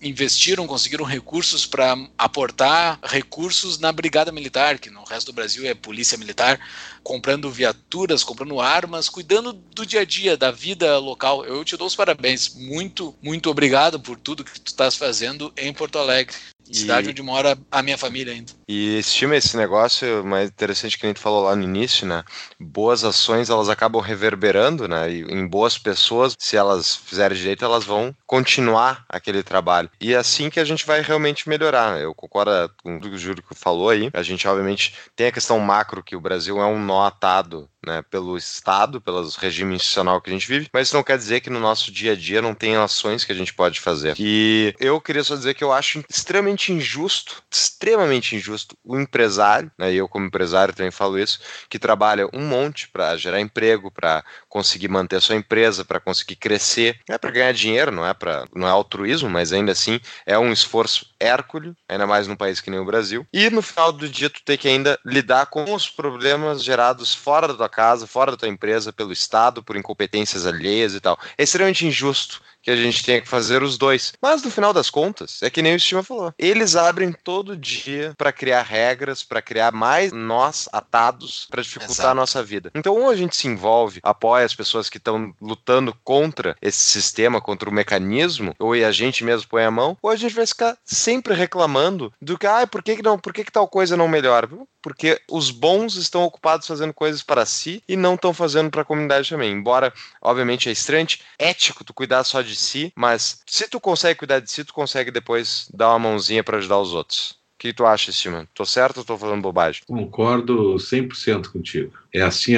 [0.01, 5.73] investiram, conseguiram recursos para aportar recursos na Brigada Militar, que no resto do Brasil é
[5.73, 6.59] Polícia Militar,
[7.03, 11.45] comprando viaturas, comprando armas, cuidando do dia a dia, da vida local.
[11.45, 12.55] Eu te dou os parabéns.
[12.55, 16.35] Muito, muito obrigado por tudo que tu estás fazendo em Porto Alegre.
[16.71, 18.51] Cidade onde mora a minha família ainda.
[18.67, 22.23] E estima esse negócio mais interessante que a gente falou lá no início, né?
[22.59, 25.11] Boas ações elas acabam reverberando, né?
[25.11, 29.89] E em boas pessoas, se elas fizerem direito, elas vão continuar aquele trabalho.
[29.99, 31.99] E é assim que a gente vai realmente melhorar.
[31.99, 32.51] Eu concordo
[32.81, 34.09] com o que o Júlio falou aí.
[34.13, 38.03] A gente, obviamente, tem a questão macro que o Brasil é um nó atado né,
[38.09, 41.49] pelo Estado, pelo regime institucional que a gente vive, mas isso não quer dizer que
[41.49, 44.15] no nosso dia a dia não tem ações que a gente pode fazer.
[44.19, 49.91] E eu queria só dizer que eu acho extremamente injusto, extremamente injusto, o empresário, né,
[49.91, 54.23] e eu como empresário também falo isso, que trabalha um monte para gerar emprego, para
[54.47, 58.13] conseguir manter a sua empresa, para conseguir crescer, não é para ganhar dinheiro, não é
[58.13, 62.59] para não é altruísmo, mas ainda assim é um esforço hércules, ainda mais num país
[62.59, 63.25] que nem o Brasil.
[63.31, 67.53] E no final do dia tu tem que ainda lidar com os problemas gerados fora
[67.53, 71.17] da casa, fora da tua empresa, pelo Estado, por incompetências alheias e tal.
[71.37, 74.13] É extremamente injusto que a gente tenha que fazer os dois.
[74.21, 76.33] Mas no final das contas, é que nem o Estima falou.
[76.37, 82.09] Eles abrem todo dia para criar regras, para criar mais nós atados para dificultar Exato.
[82.09, 82.71] a nossa vida.
[82.75, 87.41] Então, ou a gente se envolve, apoia as pessoas que estão lutando contra esse sistema,
[87.41, 90.77] contra o mecanismo, ou a gente mesmo põe a mão, ou a gente vai ficar
[90.83, 94.07] sempre reclamando do que, ah, por que, que não, por que, que tal coisa não
[94.07, 94.49] melhora?
[94.81, 98.85] Porque os bons estão ocupados fazendo coisas para si e não estão fazendo para a
[98.85, 99.51] comunidade também.
[99.51, 101.07] Embora, obviamente, é estranho,
[101.37, 104.73] ético tu cuidar só de de si, mas se tu consegue cuidar de si, tu
[104.73, 107.31] consegue depois dar uma mãozinha para ajudar os outros.
[107.31, 108.45] O que tu acha, Simon?
[108.55, 109.83] Tô certo ou tô falando bobagem?
[109.85, 111.93] Concordo 100% contigo.
[112.11, 112.53] É assim,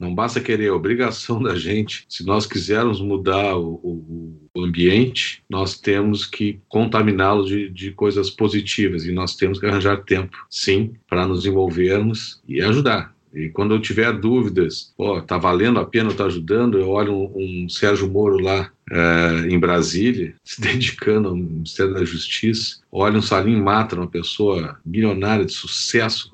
[0.00, 2.04] não basta querer, é obrigação da gente.
[2.08, 9.04] Se nós quisermos mudar o, o, ambiente, nós temos que contaminá-lo de, de coisas positivas
[9.04, 13.14] e nós temos que arranjar tempo, sim, para nos envolvermos e ajudar.
[13.34, 17.64] E quando eu tiver dúvidas, ó, tá valendo a pena, tá ajudando, eu olho um,
[17.64, 23.22] um Sérgio Moro lá é, em Brasília, se dedicando ao Ministério da Justiça, olha um
[23.22, 26.30] Salim Mata, uma pessoa milionária de sucesso,